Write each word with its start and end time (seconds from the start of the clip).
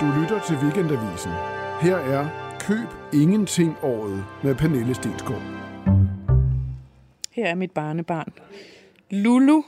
Du 0.00 0.06
lytter 0.20 0.40
til 0.46 0.56
Weekendavisen. 0.56 1.30
Her 1.80 1.96
er 1.96 2.28
Køb 2.60 2.88
Ingenting 3.20 3.76
året 3.82 4.24
med 4.44 4.54
Pernille 4.54 4.94
Stensgaard. 4.94 5.42
Her 7.30 7.46
er 7.46 7.54
mit 7.54 7.70
barnebarn. 7.70 8.32
Lulu. 9.10 9.62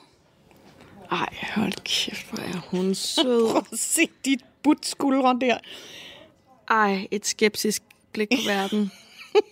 Ej, 1.11 1.35
hold 1.55 1.73
kæft, 1.85 2.31
hvor 2.31 2.39
er 2.39 2.69
hun 2.71 2.95
sød. 3.15 3.51
Prøv 3.51 3.63
at 3.73 3.79
se 3.79 4.01
dit 4.25 4.41
but 4.63 4.87
skuldre 4.87 5.39
der. 5.41 5.57
Ej, 6.71 7.09
et 7.11 7.27
skeptisk 7.27 7.83
blik 8.13 8.29
på 8.29 8.49
verden. 8.49 8.91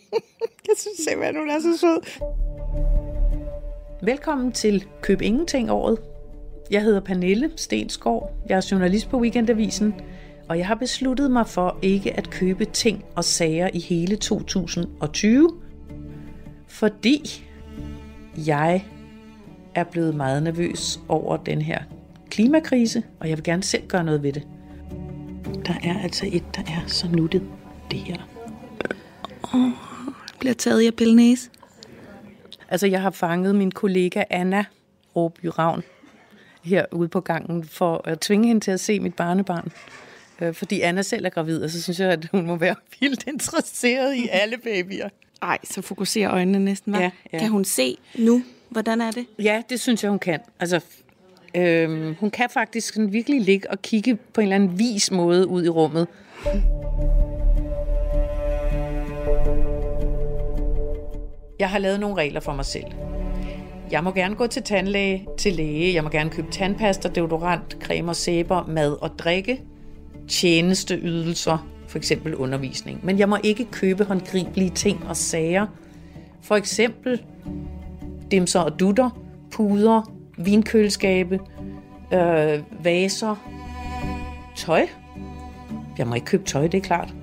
Jeg 0.69 0.74
synes 0.77 0.98
simpelthen, 1.09 1.37
hun 1.37 1.51
er 1.51 1.60
så 1.60 1.79
sød. 1.79 2.01
Velkommen 4.02 4.52
til 4.52 4.87
Køb 5.02 5.23
Ingenting 5.23 5.70
året. 5.70 5.98
Jeg 6.70 6.83
hedder 6.83 7.01
Pernille 7.01 7.51
Stensgaard. 7.56 8.33
Jeg 8.48 8.56
er 8.56 8.69
journalist 8.70 9.09
på 9.10 9.19
Weekendavisen. 9.19 9.95
Og 10.48 10.59
jeg 10.59 10.66
har 10.66 10.75
besluttet 10.75 11.30
mig 11.30 11.47
for 11.47 11.79
ikke 11.83 12.16
at 12.16 12.30
købe 12.30 12.65
ting 12.65 13.05
og 13.16 13.25
sager 13.25 13.69
i 13.75 13.80
hele 13.80 14.16
2020. 14.16 15.51
Fordi 16.66 17.45
jeg 18.47 18.84
er 19.75 19.84
blevet 19.84 20.15
meget 20.15 20.42
nervøs 20.42 21.01
over 21.09 21.37
den 21.37 21.62
her 21.62 21.79
klimakrise, 22.30 23.03
og 23.20 23.29
jeg 23.29 23.37
vil 23.37 23.45
gerne 23.45 23.62
selv 23.62 23.87
gøre 23.87 24.05
noget 24.05 24.23
ved 24.23 24.33
det. 24.33 24.47
Der 25.66 25.75
er 25.84 26.03
altså 26.03 26.27
et, 26.33 26.45
der 26.56 26.62
er 26.62 26.87
så 26.87 27.09
nuttet. 27.09 27.42
Det 27.91 27.98
her. 27.98 28.17
Bliver 30.39 30.55
taget 30.55 30.83
i 30.83 30.87
at 30.87 30.97
pille 30.97 31.17
næse. 31.17 31.51
Altså, 32.69 32.87
jeg 32.87 33.03
har 33.03 33.11
fanget 33.11 33.55
min 33.55 33.70
kollega 33.70 34.25
Anna 34.30 34.65
Råby 35.17 35.47
Ravn 35.59 35.83
herude 36.62 37.09
på 37.09 37.20
gangen 37.20 37.65
for 37.65 38.01
at 38.05 38.20
tvinge 38.20 38.48
hende 38.48 38.61
til 38.61 38.70
at 38.70 38.80
se 38.80 39.01
mit 39.01 39.15
barnebarn. 39.15 39.73
Øh, 40.42 40.55
Fordi 40.55 40.81
Anna 40.81 41.03
selv 41.03 41.25
er 41.25 41.31
gravid, 41.31 41.62
og 41.62 41.70
så 41.70 41.83
synes 41.83 42.00
jeg, 42.00 42.11
at 42.11 42.28
hun 42.33 42.47
må 42.47 42.56
være 42.56 42.75
vildt 43.00 43.25
interesseret 43.27 44.14
i 44.17 44.28
alle 44.33 44.56
babyer. 44.56 45.08
Ej, 45.42 45.58
så 45.64 45.83
fokuserer 45.83 46.33
øjnene 46.33 46.58
næsten, 46.58 46.94
hva'? 46.94 47.00
Ja, 47.00 47.11
ja. 47.33 47.39
Kan 47.39 47.48
hun 47.48 47.64
se 47.64 47.98
nu, 48.19 48.42
hvordan 48.69 49.00
er 49.00 49.11
det? 49.11 49.27
Ja, 49.39 49.62
det 49.70 49.81
synes 49.81 50.03
jeg, 50.03 50.11
hun 50.11 50.19
kan. 50.19 50.41
Altså, 50.61 50.81
øhm, 51.55 52.14
hun 52.20 52.31
kan 52.31 52.50
faktisk 52.50 52.94
sådan 52.94 53.12
virkelig 53.12 53.41
ligge 53.41 53.70
og 53.70 53.83
kigge 53.83 54.16
på 54.16 54.41
en 54.41 54.42
eller 54.44 54.55
anden 54.56 54.78
vis 54.78 55.11
måde 55.11 55.47
ud 55.47 55.64
i 55.64 55.69
rummet. 55.69 56.06
Jeg 61.59 61.70
har 61.70 61.78
lavet 61.78 62.00
nogle 62.00 62.16
regler 62.16 62.41
for 62.41 62.53
mig 62.53 62.64
selv. 62.64 62.84
Jeg 63.91 64.05
må 64.05 64.12
gerne 64.12 64.34
gå 64.34 64.47
til 64.47 64.62
tandlæge, 64.62 65.27
til 65.39 65.53
læge. 65.53 65.94
Jeg 65.94 66.05
må 66.05 66.11
gerne 66.11 66.31
købe 66.31 66.50
tandpasta, 66.50 67.09
deodorant, 67.09 67.77
cremer, 67.83 68.12
sæber, 68.12 68.66
mad 68.66 68.92
og 69.03 69.19
drikke. 69.19 69.61
Tjenesteydelser, 70.29 71.69
for 71.87 71.98
eksempel 71.98 72.34
undervisning. 72.34 73.01
Men 73.03 73.19
jeg 73.19 73.29
må 73.29 73.37
ikke 73.43 73.65
købe 73.65 74.05
håndgribelige 74.05 74.71
ting 74.71 75.07
og 75.09 75.17
sager. 75.17 75.67
For 76.43 76.57
eksempel 76.57 77.23
dimser 78.31 78.61
og 78.61 78.81
dutter, 78.81 79.11
puder, 79.51 80.12
vinkøleskabe, 80.39 81.41
øh, 82.12 82.62
vaser, 82.84 83.49
tøj. 84.56 84.87
Jeg 85.99 86.06
må 86.06 86.15
ikke 86.15 86.27
købe 86.27 86.45
tøj, 86.45 86.67
det 86.67 86.79
er 86.79 86.83
klart. 86.83 87.15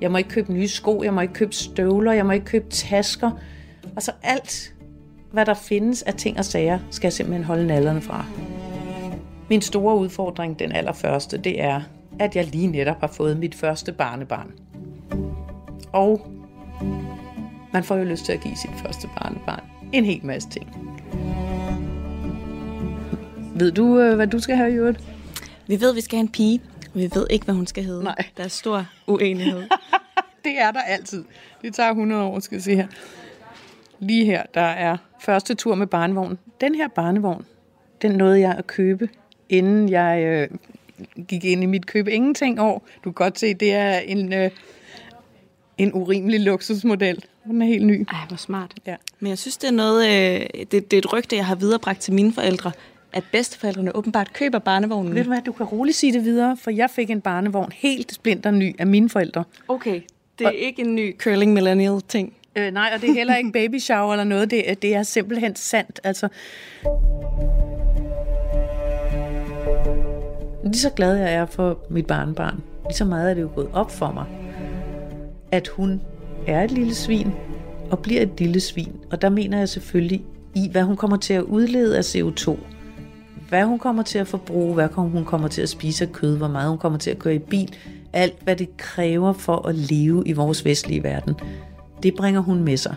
Jeg 0.00 0.10
må 0.10 0.18
ikke 0.18 0.30
købe 0.30 0.52
nye 0.52 0.68
sko, 0.68 1.02
jeg 1.02 1.14
må 1.14 1.20
ikke 1.20 1.34
købe 1.34 1.54
støvler, 1.54 2.12
jeg 2.12 2.26
må 2.26 2.32
ikke 2.32 2.46
købe 2.46 2.70
tasker. 2.70 3.30
Altså 3.96 4.12
alt, 4.22 4.74
hvad 5.32 5.46
der 5.46 5.54
findes 5.54 6.02
af 6.02 6.14
ting 6.14 6.38
og 6.38 6.44
sager, 6.44 6.78
skal 6.90 7.06
jeg 7.06 7.12
simpelthen 7.12 7.44
holde 7.44 7.66
nallerne 7.66 8.00
fra. 8.00 8.26
Min 9.50 9.62
store 9.62 9.96
udfordring, 9.96 10.58
den 10.58 10.72
allerførste, 10.72 11.36
det 11.38 11.62
er, 11.62 11.80
at 12.22 12.36
jeg 12.36 12.46
lige 12.46 12.66
netop 12.66 13.00
har 13.00 13.06
fået 13.06 13.36
mit 13.36 13.54
første 13.54 13.92
barnebarn. 13.92 14.52
Og 15.92 16.26
man 17.72 17.84
får 17.84 17.96
jo 17.96 18.04
lyst 18.04 18.24
til 18.24 18.32
at 18.32 18.40
give 18.40 18.56
sit 18.56 18.70
første 18.82 19.08
barnebarn 19.18 19.62
en 19.92 20.04
hel 20.04 20.26
masse 20.26 20.48
ting. 20.48 20.66
Ved 23.54 23.72
du, 23.72 24.00
øh, 24.00 24.16
hvad 24.16 24.26
du 24.26 24.38
skal 24.38 24.56
have 24.56 24.70
i 24.72 24.74
øvrigt? 24.74 25.00
Vi 25.66 25.80
ved, 25.80 25.90
at 25.90 25.96
vi 25.96 26.00
skal 26.00 26.16
have 26.16 26.22
en 26.22 26.28
pige. 26.28 26.62
Vi 26.94 27.10
ved 27.14 27.26
ikke, 27.30 27.44
hvad 27.44 27.54
hun 27.54 27.66
skal 27.66 27.84
hedde. 27.84 28.04
Nej. 28.04 28.24
Der 28.36 28.44
er 28.44 28.48
stor 28.48 28.86
uenighed. 29.06 29.62
Det 30.44 30.60
er 30.60 30.70
der 30.70 30.80
altid. 30.80 31.24
Det 31.62 31.74
tager 31.74 31.88
100 31.88 32.22
år, 32.22 32.40
skal 32.40 32.56
jeg 32.56 32.62
se 32.62 32.76
her. 32.76 32.86
Lige 33.98 34.24
her, 34.24 34.42
der 34.54 34.60
er 34.60 34.96
første 35.20 35.54
tur 35.54 35.74
med 35.74 35.86
barnevogn. 35.86 36.38
Den 36.60 36.74
her 36.74 36.88
barnevogn, 36.88 37.46
den 38.02 38.12
nåede 38.12 38.40
jeg 38.40 38.54
at 38.58 38.66
købe, 38.66 39.08
inden 39.48 39.88
jeg 39.88 40.22
øh, 40.22 40.58
gik 41.28 41.44
ind 41.44 41.62
i 41.62 41.66
mit 41.66 41.86
købe 41.86 42.12
ingenting 42.12 42.60
år. 42.60 42.86
Du 43.04 43.12
kan 43.12 43.24
godt 43.24 43.38
se, 43.38 43.54
det 43.54 43.72
er 43.72 43.98
en, 43.98 44.32
øh, 44.32 44.50
en 45.78 45.94
urimelig 45.94 46.40
luksusmodel. 46.40 47.24
Den 47.44 47.62
er 47.62 47.66
helt 47.66 47.86
ny. 47.86 48.06
Ej, 48.08 48.26
hvor 48.28 48.36
smart. 48.36 48.74
Ja. 48.86 48.96
Men 49.20 49.28
jeg 49.28 49.38
synes, 49.38 49.56
det 49.56 49.68
er 49.68 49.72
noget, 49.72 50.06
øh, 50.06 50.46
det, 50.70 50.90
det 50.90 50.92
er 50.92 50.98
et 50.98 51.12
rygte, 51.12 51.36
jeg 51.36 51.46
har 51.46 51.54
viderebragt 51.54 52.00
til 52.00 52.12
mine 52.12 52.32
forældre, 52.32 52.72
at 53.12 53.24
bedsteforældrene 53.32 53.96
åbenbart 53.96 54.32
køber 54.32 54.58
barnevognen. 54.58 55.14
Ved 55.14 55.24
du 55.24 55.30
hvad, 55.30 55.42
du 55.46 55.52
kan 55.52 55.66
roligt 55.66 55.96
sige 55.96 56.12
det 56.12 56.24
videre, 56.24 56.56
for 56.56 56.70
jeg 56.70 56.90
fik 56.90 57.10
en 57.10 57.20
barnevogn 57.20 57.72
helt 57.72 58.14
splinter 58.14 58.50
ny 58.50 58.74
af 58.78 58.86
mine 58.86 59.08
forældre. 59.08 59.44
Okay, 59.68 60.00
det 60.38 60.46
er 60.46 60.50
ikke 60.50 60.82
en 60.82 60.94
ny 60.94 61.18
curling 61.18 61.52
millennial 61.52 62.00
ting. 62.08 62.32
Øh, 62.56 62.72
nej, 62.72 62.90
og 62.94 63.00
det 63.00 63.10
er 63.10 63.14
heller 63.14 63.36
ikke 63.36 63.52
baby 63.52 63.78
shower 63.78 64.12
eller 64.12 64.24
noget. 64.24 64.50
Det, 64.50 64.82
det 64.82 64.94
er 64.94 65.02
simpelthen 65.02 65.56
sandt. 65.56 66.00
Altså, 66.04 66.28
lige 70.64 70.78
så 70.78 70.90
glad 70.90 71.16
jeg 71.16 71.34
er 71.34 71.46
for 71.46 71.78
mit 71.90 72.06
barnbarn, 72.06 72.62
lige 72.84 72.96
så 72.96 73.04
meget 73.04 73.30
er 73.30 73.34
det 73.34 73.42
jo 73.42 73.50
gået 73.54 73.68
op 73.72 73.90
for 73.90 74.12
mig, 74.12 74.24
at 75.52 75.68
hun 75.68 76.00
er 76.46 76.64
et 76.64 76.70
lille 76.70 76.94
svin 76.94 77.32
og 77.90 77.98
bliver 77.98 78.22
et 78.22 78.40
lille 78.40 78.60
svin. 78.60 78.92
Og 79.10 79.22
der 79.22 79.28
mener 79.28 79.58
jeg 79.58 79.68
selvfølgelig 79.68 80.24
i, 80.54 80.68
hvad 80.70 80.82
hun 80.82 80.96
kommer 80.96 81.16
til 81.16 81.34
at 81.34 81.42
udlede 81.42 81.98
af 81.98 82.02
CO2. 82.02 82.56
Hvad 83.48 83.64
hun 83.64 83.78
kommer 83.78 84.02
til 84.02 84.18
at 84.18 84.28
forbruge, 84.28 84.74
hvad 84.74 84.88
hun 84.88 85.24
kommer 85.24 85.48
til 85.48 85.62
at 85.62 85.68
spise 85.68 86.04
af 86.04 86.12
kød, 86.12 86.36
hvor 86.36 86.48
meget 86.48 86.68
hun 86.68 86.78
kommer 86.78 86.98
til 86.98 87.10
at 87.10 87.18
køre 87.18 87.34
i 87.34 87.38
bil. 87.38 87.74
Alt, 88.12 88.34
hvad 88.42 88.56
det 88.56 88.76
kræver 88.76 89.32
for 89.32 89.68
at 89.68 89.74
leve 89.74 90.22
i 90.26 90.32
vores 90.32 90.64
vestlige 90.64 91.02
verden. 91.02 91.34
Det 92.02 92.14
bringer 92.14 92.40
hun 92.40 92.62
med 92.62 92.76
sig. 92.76 92.94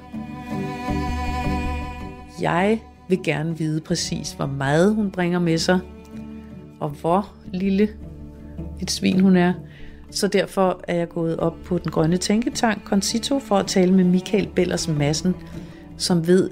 Jeg 2.42 2.80
vil 3.10 3.20
gerne 3.24 3.58
vide 3.58 3.82
præcis, 3.82 4.32
hvor 4.32 4.46
meget 4.46 4.96
hun 4.96 5.12
bringer 5.12 5.40
med 5.40 5.58
sig, 5.58 5.80
og 6.80 6.90
hvor 6.90 7.34
lille 7.54 7.90
et 8.82 8.92
svin 8.92 9.20
hun 9.20 9.36
er. 9.36 9.54
Så 10.12 10.28
derfor 10.28 10.82
er 10.88 10.96
jeg 10.96 11.10
gået 11.10 11.38
op 11.38 11.56
på 11.66 11.78
den 11.78 11.92
grønne 11.92 12.18
tænketank 12.18 12.84
Concito 12.84 13.40
for 13.40 13.56
at 13.56 13.68
tale 13.68 13.94
med 13.94 14.04
Michael 14.04 14.48
Bellers 14.56 14.88
Madsen, 14.88 15.36
som 15.98 16.28
ved 16.28 16.50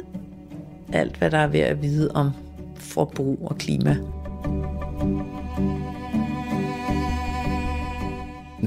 alt, 0.94 1.18
hvad 1.18 1.32
der 1.32 1.38
er 1.38 1.48
ved 1.48 1.60
at 1.60 1.82
vide 1.82 2.12
om 2.12 2.32
forbrug 2.76 3.48
og 3.50 3.58
klima. 3.58 3.98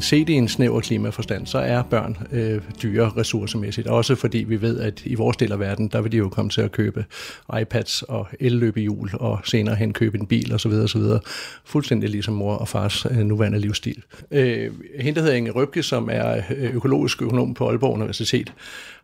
Set 0.01 0.29
i 0.29 0.33
en 0.33 0.49
snæver 0.49 0.81
klimaforstand, 0.81 1.47
så 1.47 1.59
er 1.59 1.83
børn 1.83 2.17
øh, 2.33 2.63
dyre 2.83 3.13
ressourcemæssigt. 3.17 3.87
Også 3.87 4.15
fordi 4.15 4.39
vi 4.39 4.61
ved, 4.61 4.81
at 4.81 5.03
i 5.05 5.15
vores 5.15 5.37
del 5.37 5.53
af 5.53 5.61
verden, 5.61 5.89
der 5.89 6.01
vil 6.01 6.13
de 6.13 6.17
jo 6.17 6.29
komme 6.29 6.51
til 6.51 6.61
at 6.61 6.73
købe 6.73 7.05
iPads 7.61 8.03
og 8.03 8.27
elløbehjul, 8.41 9.11
og 9.15 9.41
senere 9.45 9.75
hen 9.75 9.93
købe 9.93 10.19
en 10.19 10.27
bil 10.27 10.55
osv. 10.55 10.73
osv. 10.73 11.03
Fuldstændig 11.65 12.11
ligesom 12.11 12.35
mor 12.35 12.55
og 12.55 12.69
fars 12.69 13.07
øh, 13.11 13.19
nuværende 13.19 13.59
livsstil. 13.59 14.03
Øh, 14.31 14.71
hende, 15.01 15.15
der 15.15 15.21
hedder 15.21 15.37
Inge 15.37 15.51
Røbke, 15.51 15.83
som 15.83 16.09
er 16.13 16.43
øh, 16.57 16.75
økologisk 16.75 17.23
økonom 17.23 17.55
på 17.55 17.69
Aalborg 17.69 17.95
Universitet, 17.95 18.53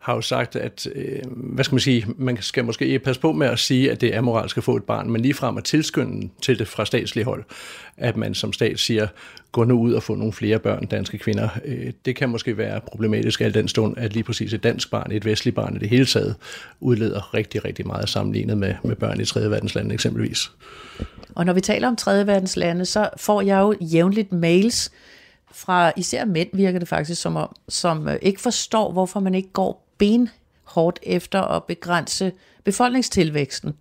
har 0.02 0.14
jo 0.14 0.20
sagt, 0.20 0.56
at 0.56 0.86
øh, 0.94 1.18
hvad 1.34 1.64
skal 1.64 1.74
man 1.74 1.80
sige, 1.80 2.06
man 2.16 2.38
skal 2.40 2.64
måske 2.64 2.98
passe 2.98 3.20
på 3.20 3.32
med 3.32 3.46
at 3.46 3.58
sige, 3.58 3.90
at 3.90 4.00
det 4.00 4.14
er 4.14 4.20
moralsk 4.20 4.56
at 4.56 4.64
få 4.64 4.76
et 4.76 4.84
barn, 4.84 5.10
men 5.10 5.20
ligefrem 5.20 5.56
at 5.56 5.64
tilskynde 5.64 6.28
til 6.42 6.58
det 6.58 6.68
fra 6.68 6.84
statslig 6.84 7.24
hold, 7.24 7.44
at 7.96 8.16
man 8.16 8.34
som 8.34 8.52
stat 8.52 8.78
siger, 8.78 9.06
gå 9.52 9.64
nu 9.64 9.80
ud 9.80 9.92
og 9.92 10.02
få 10.02 10.14
nogle 10.14 10.32
flere 10.32 10.58
børn, 10.58 10.86
danske 10.86 11.18
kvinder. 11.18 11.48
Øh, 11.64 11.92
det 12.04 12.16
kan 12.16 12.28
måske 12.28 12.58
være 12.58 12.80
problematisk 12.80 13.40
al 13.40 13.54
den 13.54 13.68
stund, 13.68 13.98
at 13.98 14.12
lige 14.12 14.22
præcis 14.22 14.52
et 14.52 14.62
dansk 14.62 14.90
barn, 14.90 15.12
et 15.12 15.24
vestligt 15.24 15.56
barn 15.56 15.76
i 15.76 15.78
det 15.78 15.88
hele 15.88 16.06
taget, 16.06 16.34
udleder 16.80 17.34
rigtig, 17.34 17.64
rigtig 17.64 17.86
meget 17.86 18.08
sammenlignet 18.08 18.58
med, 18.58 18.74
med 18.84 18.96
børn 18.96 19.20
i 19.20 19.24
tredje 19.24 19.50
verdens 19.50 19.74
lande 19.74 19.94
eksempelvis. 19.94 20.50
Og 21.34 21.46
når 21.46 21.52
vi 21.52 21.60
taler 21.60 21.88
om 21.88 21.96
tredje 21.96 22.26
verdens 22.26 22.56
lande, 22.56 22.84
så 22.84 23.08
får 23.16 23.40
jeg 23.40 23.60
jo 23.60 23.74
jævnligt 23.80 24.32
mails 24.32 24.90
fra 25.52 25.92
især 25.96 26.24
mænd, 26.24 26.48
virker 26.52 26.78
det 26.78 26.88
faktisk 26.88 27.22
som 27.22 27.36
om, 27.36 27.56
som 27.68 28.08
øh, 28.08 28.16
ikke 28.22 28.40
forstår, 28.40 28.92
hvorfor 28.92 29.20
man 29.20 29.34
ikke 29.34 29.48
går 29.52 29.91
benhårdt 30.02 30.98
efter 31.02 31.40
at 31.40 31.64
begrænse 31.64 32.32
befolkningstilvæksten. 32.64 33.72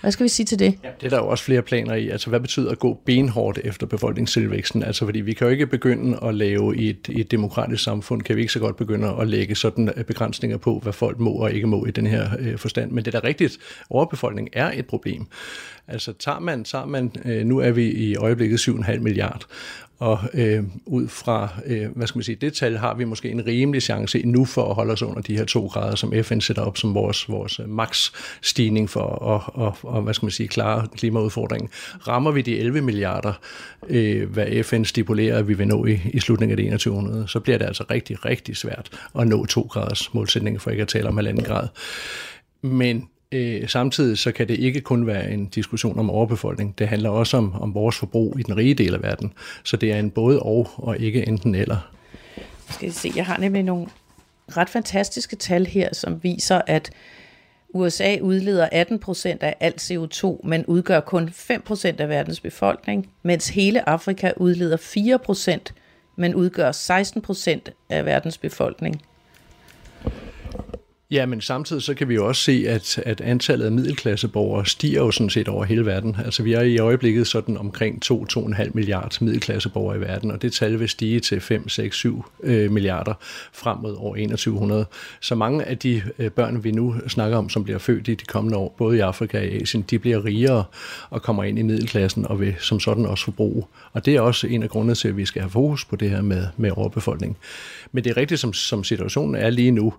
Hvad 0.00 0.12
skal 0.12 0.24
vi 0.24 0.28
sige 0.28 0.46
til 0.46 0.58
det? 0.58 0.78
Ja, 0.84 0.88
det 1.00 1.06
er 1.06 1.10
der 1.10 1.16
jo 1.16 1.28
også 1.28 1.44
flere 1.44 1.62
planer 1.62 1.94
i. 1.94 2.08
Altså, 2.08 2.30
hvad 2.30 2.40
betyder 2.40 2.70
at 2.70 2.78
gå 2.78 3.00
benhårdt 3.04 3.58
efter 3.64 3.86
befolkningstilvæksten? 3.86 4.82
Altså, 4.82 5.04
fordi 5.04 5.20
vi 5.20 5.32
kan 5.32 5.46
jo 5.46 5.50
ikke 5.50 5.66
begynde 5.66 6.18
at 6.22 6.34
lave 6.34 6.76
i 6.76 6.90
et, 6.90 7.08
i 7.08 7.20
et 7.20 7.30
demokratisk 7.30 7.84
samfund, 7.84 8.22
kan 8.22 8.36
vi 8.36 8.40
ikke 8.40 8.52
så 8.52 8.58
godt 8.58 8.76
begynde 8.76 9.16
at 9.20 9.28
lægge 9.28 9.54
sådan 9.54 9.90
øh, 9.96 10.04
begrænsninger 10.04 10.56
på, 10.56 10.78
hvad 10.82 10.92
folk 10.92 11.18
må 11.18 11.30
og 11.30 11.52
ikke 11.52 11.66
må 11.66 11.86
i 11.86 11.90
den 11.90 12.06
her 12.06 12.30
øh, 12.38 12.58
forstand. 12.58 12.90
Men 12.90 13.04
det 13.04 13.14
er 13.14 13.20
da 13.20 13.26
rigtigt, 13.26 13.58
overbefolkning 13.90 14.48
er 14.52 14.70
et 14.74 14.86
problem. 14.86 15.26
Altså 15.88 16.12
tager 16.12 16.38
man, 16.38 16.64
tager 16.64 16.86
man 16.86 17.12
øh, 17.24 17.46
nu 17.46 17.58
er 17.58 17.70
vi 17.70 17.90
i 17.90 18.16
øjeblikket 18.16 18.68
7,5 18.68 18.98
milliard, 18.98 19.46
og 19.98 20.18
øh, 20.34 20.64
ud 20.86 21.08
fra, 21.08 21.48
øh, 21.66 21.96
hvad 21.96 22.06
skal 22.06 22.18
man 22.18 22.24
sige, 22.24 22.36
det 22.36 22.52
tal 22.52 22.76
har 22.76 22.94
vi 22.94 23.04
måske 23.04 23.30
en 23.30 23.46
rimelig 23.46 23.82
chance 23.82 24.22
nu 24.24 24.44
for 24.44 24.68
at 24.68 24.74
holde 24.74 24.92
os 24.92 25.02
under 25.02 25.20
de 25.20 25.36
her 25.36 25.44
to 25.44 25.66
grader, 25.66 25.94
som 25.94 26.12
FN 26.22 26.40
sætter 26.40 26.62
op 26.62 26.76
som 26.76 26.94
vores, 26.94 27.28
vores 27.28 27.60
øh, 27.60 27.68
maks 27.68 27.86
max 27.86 28.10
stigning 28.42 28.90
for 28.90 29.34
at, 29.34 29.42
og, 29.54 29.76
og, 29.82 30.02
hvad 30.02 30.14
skal 30.14 30.26
man 30.26 30.30
sige, 30.30 30.48
klare 30.48 30.88
klimaudfordringen. 30.96 31.70
Rammer 32.08 32.30
vi 32.30 32.42
de 32.42 32.58
11 32.58 32.80
milliarder, 32.80 33.32
øh, 33.88 34.30
hvad 34.30 34.64
FN 34.64 34.84
stipulerer, 34.84 35.38
at 35.38 35.48
vi 35.48 35.54
vil 35.54 35.68
nå 35.68 35.86
i, 35.86 36.00
i 36.12 36.20
slutningen 36.20 36.58
af 36.58 36.64
det 36.64 36.70
2100, 36.70 37.28
så 37.28 37.40
bliver 37.40 37.58
det 37.58 37.66
altså 37.66 37.84
rigtig, 37.90 38.24
rigtig 38.24 38.56
svært 38.56 38.90
at 39.18 39.28
nå 39.28 39.46
to 39.46 39.62
graders 39.62 40.14
målsætningen, 40.14 40.60
for 40.60 40.70
ikke 40.70 40.82
at 40.82 40.88
tale 40.88 41.08
om 41.08 41.16
halvanden 41.16 41.44
grad. 41.44 41.68
Men 42.62 43.08
Øh, 43.32 43.68
samtidig 43.68 44.18
så 44.18 44.32
kan 44.32 44.48
det 44.48 44.58
ikke 44.58 44.80
kun 44.80 45.06
være 45.06 45.30
en 45.30 45.46
diskussion 45.46 45.98
om 45.98 46.10
overbefolkning. 46.10 46.78
Det 46.78 46.88
handler 46.88 47.10
også 47.10 47.36
om, 47.36 47.54
om 47.54 47.74
vores 47.74 47.96
forbrug 47.96 48.38
i 48.38 48.42
den 48.42 48.56
rige 48.56 48.74
del 48.74 48.94
af 48.94 49.02
verden. 49.02 49.32
Så 49.64 49.76
det 49.76 49.92
er 49.92 49.98
en 49.98 50.10
både 50.10 50.40
og, 50.40 50.68
og 50.76 50.98
ikke 50.98 51.28
enten 51.28 51.54
eller. 51.54 51.90
Skal 52.70 52.86
jeg 52.86 52.94
se, 52.94 53.12
jeg 53.16 53.26
har 53.26 53.38
nemlig 53.38 53.62
nogle 53.62 53.86
ret 54.56 54.68
fantastiske 54.68 55.36
tal 55.36 55.66
her, 55.66 55.94
som 55.94 56.22
viser, 56.22 56.60
at 56.66 56.90
USA 57.68 58.16
udleder 58.20 58.68
18 58.72 58.98
procent 58.98 59.42
af 59.42 59.56
alt 59.60 59.90
CO2, 59.90 60.40
men 60.48 60.66
udgør 60.66 61.00
kun 61.00 61.30
5 61.30 61.62
procent 61.62 62.00
af 62.00 62.08
verdens 62.08 62.40
befolkning, 62.40 63.08
mens 63.22 63.48
hele 63.48 63.88
Afrika 63.88 64.32
udleder 64.36 64.76
4 64.76 65.18
procent, 65.18 65.74
men 66.16 66.34
udgør 66.34 66.72
16 66.72 67.22
procent 67.22 67.70
af 67.90 68.04
verdens 68.04 68.38
befolkning. 68.38 69.02
Ja, 71.10 71.26
men 71.26 71.40
samtidig 71.40 71.82
så 71.82 71.94
kan 71.94 72.08
vi 72.08 72.14
jo 72.14 72.26
også 72.28 72.42
se, 72.42 72.64
at, 72.68 72.98
at 72.98 73.20
antallet 73.20 73.66
af 73.66 73.72
middelklasseborgere 73.72 74.66
stiger 74.66 75.00
jo 75.00 75.10
sådan 75.10 75.30
set 75.30 75.48
over 75.48 75.64
hele 75.64 75.86
verden. 75.86 76.16
Altså 76.24 76.42
vi 76.42 76.52
er 76.52 76.60
i 76.60 76.78
øjeblikket 76.78 77.26
sådan 77.26 77.56
omkring 77.56 78.02
2-2,5 78.04 78.70
milliarder 78.74 79.18
middelklasseborgere 79.20 79.96
i 79.96 80.00
verden, 80.00 80.30
og 80.30 80.42
det 80.42 80.52
tal 80.52 80.80
vil 80.80 80.88
stige 80.88 81.20
til 81.20 81.40
5, 81.40 81.68
6, 81.68 81.96
7 81.96 82.24
øh, 82.42 82.70
milliarder 82.70 83.14
frem 83.52 83.78
mod 83.78 83.96
år 83.98 84.14
2100. 84.14 84.86
Så 85.20 85.34
mange 85.34 85.64
af 85.64 85.78
de 85.78 86.02
øh, 86.18 86.30
børn, 86.30 86.64
vi 86.64 86.70
nu 86.70 86.94
snakker 87.08 87.38
om, 87.38 87.48
som 87.48 87.64
bliver 87.64 87.78
født 87.78 88.08
i 88.08 88.14
de 88.14 88.24
kommende 88.24 88.58
år, 88.58 88.74
både 88.78 88.96
i 88.96 89.00
Afrika 89.00 89.38
og 89.38 89.44
i 89.44 89.62
Asien, 89.62 89.84
de 89.90 89.98
bliver 89.98 90.24
rigere 90.24 90.64
og 91.10 91.22
kommer 91.22 91.44
ind 91.44 91.58
i 91.58 91.62
middelklassen 91.62 92.26
og 92.26 92.40
vil 92.40 92.54
som 92.60 92.80
sådan 92.80 93.06
også 93.06 93.24
forbruge. 93.24 93.64
Og 93.92 94.06
det 94.06 94.16
er 94.16 94.20
også 94.20 94.46
en 94.46 94.62
af 94.62 94.68
grundene 94.68 94.94
til, 94.94 95.08
at 95.08 95.16
vi 95.16 95.24
skal 95.24 95.42
have 95.42 95.50
fokus 95.50 95.84
på 95.84 95.96
det 95.96 96.10
her 96.10 96.22
med, 96.22 96.46
med 96.56 96.70
overbefolkning. 96.74 97.36
Men 97.92 98.04
det 98.04 98.10
er 98.10 98.16
rigtigt, 98.16 98.40
som, 98.40 98.52
som 98.52 98.84
situationen 98.84 99.34
er 99.34 99.50
lige 99.50 99.70
nu, 99.70 99.94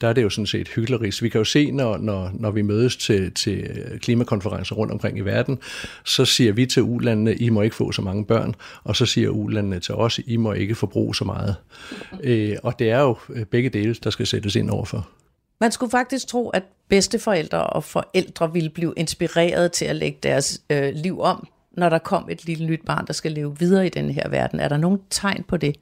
der 0.00 0.08
er 0.08 0.12
det 0.12 0.22
jo 0.22 0.30
sådan 0.30 0.46
set 0.46 0.68
hyggeligt. 0.68 1.22
Vi 1.22 1.28
kan 1.28 1.38
jo 1.38 1.44
se, 1.44 1.70
når, 1.70 1.96
når, 1.96 2.30
når 2.34 2.50
vi 2.50 2.62
mødes 2.62 2.96
til, 2.96 3.34
til 3.34 3.82
klimakonferencer 4.02 4.74
rundt 4.74 4.92
omkring 4.92 5.18
i 5.18 5.20
verden, 5.20 5.58
så 6.04 6.24
siger 6.24 6.52
vi 6.52 6.66
til 6.66 6.82
ulandene, 6.82 7.34
I 7.34 7.48
må 7.48 7.62
ikke 7.62 7.76
få 7.76 7.92
så 7.92 8.02
mange 8.02 8.24
børn, 8.24 8.54
og 8.84 8.96
så 8.96 9.06
siger 9.06 9.28
ulandene 9.28 9.80
til 9.80 9.94
os, 9.94 10.20
I 10.26 10.36
må 10.36 10.52
ikke 10.52 10.74
forbruge 10.74 11.14
så 11.14 11.24
meget. 11.24 11.56
Øh, 12.22 12.56
og 12.62 12.78
det 12.78 12.90
er 12.90 13.00
jo 13.00 13.16
øh, 13.30 13.44
begge 13.44 13.68
dele, 13.68 13.94
der 13.94 14.10
skal 14.10 14.26
sættes 14.26 14.56
ind 14.56 14.70
overfor. 14.70 15.08
Man 15.60 15.72
skulle 15.72 15.90
faktisk 15.90 16.26
tro, 16.26 16.48
at 16.48 16.62
bedsteforældre 16.88 17.66
og 17.66 17.84
forældre 17.84 18.52
ville 18.52 18.70
blive 18.70 18.94
inspireret 18.96 19.72
til 19.72 19.84
at 19.84 19.96
lægge 19.96 20.18
deres 20.22 20.60
øh, 20.70 20.92
liv 20.94 21.20
om, 21.20 21.48
når 21.76 21.88
der 21.88 21.98
kom 21.98 22.28
et 22.30 22.44
lille 22.44 22.66
nyt 22.66 22.80
barn, 22.86 23.06
der 23.06 23.12
skal 23.12 23.32
leve 23.32 23.58
videre 23.58 23.86
i 23.86 23.88
den 23.88 24.10
her 24.10 24.28
verden. 24.28 24.60
Er 24.60 24.68
der 24.68 24.76
nogen 24.76 25.00
tegn 25.10 25.44
på 25.48 25.56
det? 25.56 25.76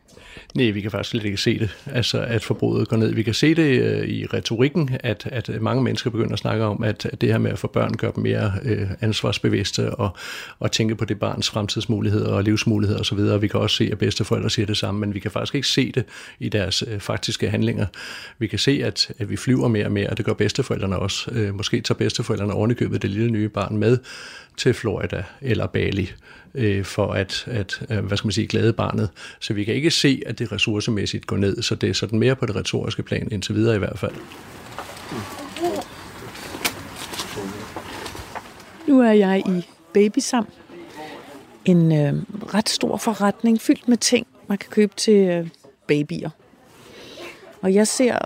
Nej, 0.55 0.71
vi 0.71 0.81
kan 0.81 0.91
faktisk 0.91 1.11
slet 1.11 1.25
ikke 1.25 1.37
se 1.37 1.59
det, 1.59 1.71
altså 1.87 2.23
at 2.23 2.45
forbruget 2.45 2.89
går 2.89 2.97
ned. 2.97 3.15
Vi 3.15 3.23
kan 3.23 3.35
se 3.35 3.55
det 3.55 3.83
øh, 3.83 4.09
i 4.09 4.27
retorikken, 4.27 4.91
at, 5.01 5.29
at 5.33 5.63
mange 5.63 5.83
mennesker 5.83 6.11
begynder 6.11 6.33
at 6.33 6.39
snakke 6.39 6.65
om, 6.65 6.83
at, 6.83 7.07
at 7.07 7.21
det 7.21 7.29
her 7.29 7.39
med 7.39 7.51
at 7.51 7.59
få 7.59 7.67
børn 7.67 7.93
gør 7.93 8.11
dem 8.11 8.23
mere 8.23 8.53
øh, 8.63 8.91
ansvarsbevidste 9.01 9.95
og, 9.95 10.17
og 10.59 10.73
tænke 10.73 10.95
på 10.95 11.05
det 11.05 11.19
barns 11.19 11.51
fremtidsmuligheder 11.51 12.33
og 12.33 12.43
livsmuligheder 12.43 13.01
osv. 13.01 13.19
Vi 13.43 13.49
kan 13.49 13.61
også 13.61 13.77
se, 13.77 13.89
at 13.93 13.99
bedsteforældre 13.99 14.51
siger 14.51 14.67
det 14.67 14.77
samme, 14.77 15.01
men 15.01 15.15
vi 15.15 15.21
kan 15.21 15.31
faktisk 15.31 15.55
ikke 15.55 15.69
se 15.69 15.93
det 15.93 16.05
i 16.39 16.49
deres 16.49 16.85
øh, 16.87 17.01
faktiske 17.01 17.51
handlinger. 17.51 17.87
Vi 18.39 18.47
kan 18.47 18.59
se, 18.59 18.81
at, 18.85 19.13
at 19.19 19.31
vi 19.31 19.37
flyver 19.37 19.69
mere 19.69 19.87
og 19.87 19.93
mere, 19.93 20.11
og 20.11 20.17
det 20.17 20.25
gør 20.25 20.33
bedsteforældrene 20.33 20.99
også. 20.99 21.31
Øh, 21.33 21.55
måske 21.55 21.81
tager 21.81 21.99
bedsteforældrene 21.99 22.53
ovenikøbet 22.53 23.03
det 23.03 23.11
lille 23.11 23.31
nye 23.31 23.49
barn 23.49 23.77
med 23.77 23.99
til 24.57 24.75
Florida 24.75 25.25
eller 25.41 25.67
Bali 25.67 26.13
øh, 26.55 26.85
for 26.85 27.13
at, 27.13 27.45
at 27.47 27.83
øh, 27.91 28.05
hvad 28.05 28.17
skal 28.17 28.27
man 28.27 28.33
sige, 28.33 28.47
glæde 28.47 28.73
barnet. 28.73 29.11
Så 29.41 29.55
vi 29.55 29.65
kan 29.65 29.75
ikke 29.75 29.91
se, 29.91 30.23
at 30.27 30.39
det 30.39 30.53
ressourcemæssigt 30.53 31.27
går 31.27 31.37
ned, 31.37 31.63
så 31.63 31.75
det 31.75 31.89
er 31.89 31.95
sådan 31.95 32.19
mere 32.19 32.37
på 32.37 32.47
det 32.47 32.57
retoriske 32.57 33.03
plan 33.03 33.29
indtil 33.33 33.55
videre 33.55 33.77
i 33.77 33.79
hvert 33.79 33.99
fald. 33.99 34.13
Nu 38.89 39.01
er 39.01 39.13
jeg 39.13 39.43
i 39.47 39.67
Babysam. 39.95 40.49
En 41.65 41.93
øh, 41.93 42.15
ret 42.55 42.69
stor 42.69 42.97
forretning 42.97 43.61
fyldt 43.61 43.89
med 43.89 43.97
ting, 43.97 44.27
man 44.49 44.59
kan 44.59 44.71
købe 44.71 44.93
til 44.97 45.29
øh, 45.29 45.49
babyer. 45.89 46.31
Og 47.63 47.75
jeg 47.75 47.89
ser 47.89 48.19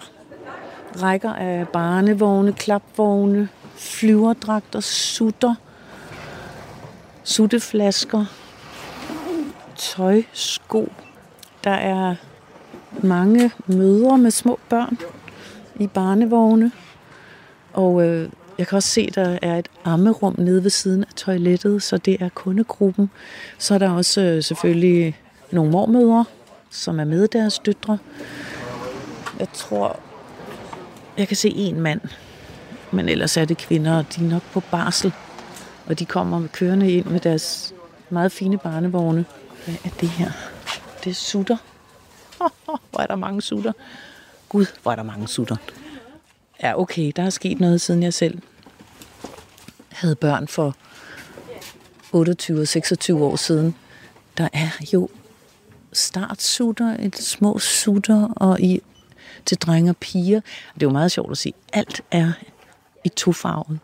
rækker 1.03 1.33
af 1.33 1.69
barnevogne, 1.69 2.53
klapvogne, 2.53 3.49
flyverdragter, 3.77 4.81
sutter– 4.81 5.55
sutteflasker, 7.29 8.25
tøj, 9.77 10.23
sko. 10.33 10.93
Der 11.65 11.71
er 11.71 12.15
mange 13.03 13.51
mødre 13.67 14.19
med 14.19 14.31
små 14.31 14.59
børn 14.69 14.99
i 15.81 15.87
barnevogne. 15.87 16.73
Og 17.73 18.07
øh, 18.07 18.29
jeg 18.59 18.67
kan 18.67 18.77
også 18.77 18.89
se, 18.89 19.01
at 19.09 19.15
der 19.15 19.39
er 19.43 19.59
et 19.59 19.69
ammerum 19.85 20.35
nede 20.39 20.63
ved 20.63 20.71
siden 20.71 21.05
af 21.05 21.15
toilettet, 21.17 21.83
så 21.83 21.97
det 21.97 22.23
er 22.23 22.29
kundegruppen. 22.29 23.11
Så 23.59 23.75
er 23.75 23.79
der 23.79 23.91
også 23.91 24.21
øh, 24.21 24.43
selvfølgelig 24.43 25.17
nogle 25.51 25.71
mormødre, 25.71 26.25
som 26.71 27.01
er 27.01 27.05
med 27.05 27.29
deres 27.29 27.59
døtre. 27.59 27.99
Jeg 29.39 29.49
tror, 29.53 30.01
jeg 31.19 31.29
kan 31.29 31.37
se 31.37 31.49
en 31.49 31.81
mand, 31.81 32.01
men 32.91 33.09
ellers 33.09 33.37
er 33.37 33.45
det 33.45 33.59
kvinder, 33.59 33.99
og 33.99 34.05
de 34.17 34.25
er 34.25 34.29
nok 34.29 34.43
på 34.53 34.61
barsel. 34.61 35.13
Og 35.89 35.99
de 35.99 36.05
kommer 36.05 36.47
kørende 36.53 36.93
ind 36.93 37.07
med 37.07 37.21
deres 37.21 37.75
meget 38.11 38.33
fine 38.33 38.59
barnevogne. 38.59 39.25
Hvad 39.65 39.75
er 39.85 39.89
det 40.01 40.09
her? 40.09 40.31
Det 41.05 41.11
er 41.11 41.15
sutter. 41.15 41.57
hvor 42.91 43.01
er 43.01 43.07
der 43.07 43.17
mange 43.17 43.43
sutter. 43.43 43.73
Gud, 44.49 44.67
hvor 44.83 44.93
er 44.93 44.97
der 44.97 45.03
mange 45.03 45.29
sutter. 45.29 45.57
Ja, 46.63 46.81
okay, 46.81 47.13
der 47.17 47.23
er 47.23 47.31
sket 47.31 47.61
noget, 47.61 47.81
siden 47.81 48.03
jeg 48.03 48.15
selv 48.15 48.39
havde 49.89 50.15
børn 50.15 50.49
for 50.49 50.77
28 52.13 52.61
og 52.61 52.69
26 52.69 53.25
år 53.25 53.37
siden. 53.37 53.75
Der 54.39 54.49
er 54.53 54.71
jo 54.93 55.09
startsutter, 55.93 56.97
et 57.01 57.17
små 57.17 57.59
sutter, 57.59 58.29
og 58.37 58.61
i, 58.61 58.81
til 59.47 59.59
drenge 59.59 59.91
og 59.91 59.97
piger. 59.97 60.41
Det 60.75 60.83
er 60.83 60.87
jo 60.87 60.91
meget 60.91 61.13
sjovt 61.13 61.31
at 61.31 61.39
se. 61.39 61.55
Alt 61.73 62.03
er 62.11 62.33
i 63.05 63.09
tofarvet. 63.09 63.79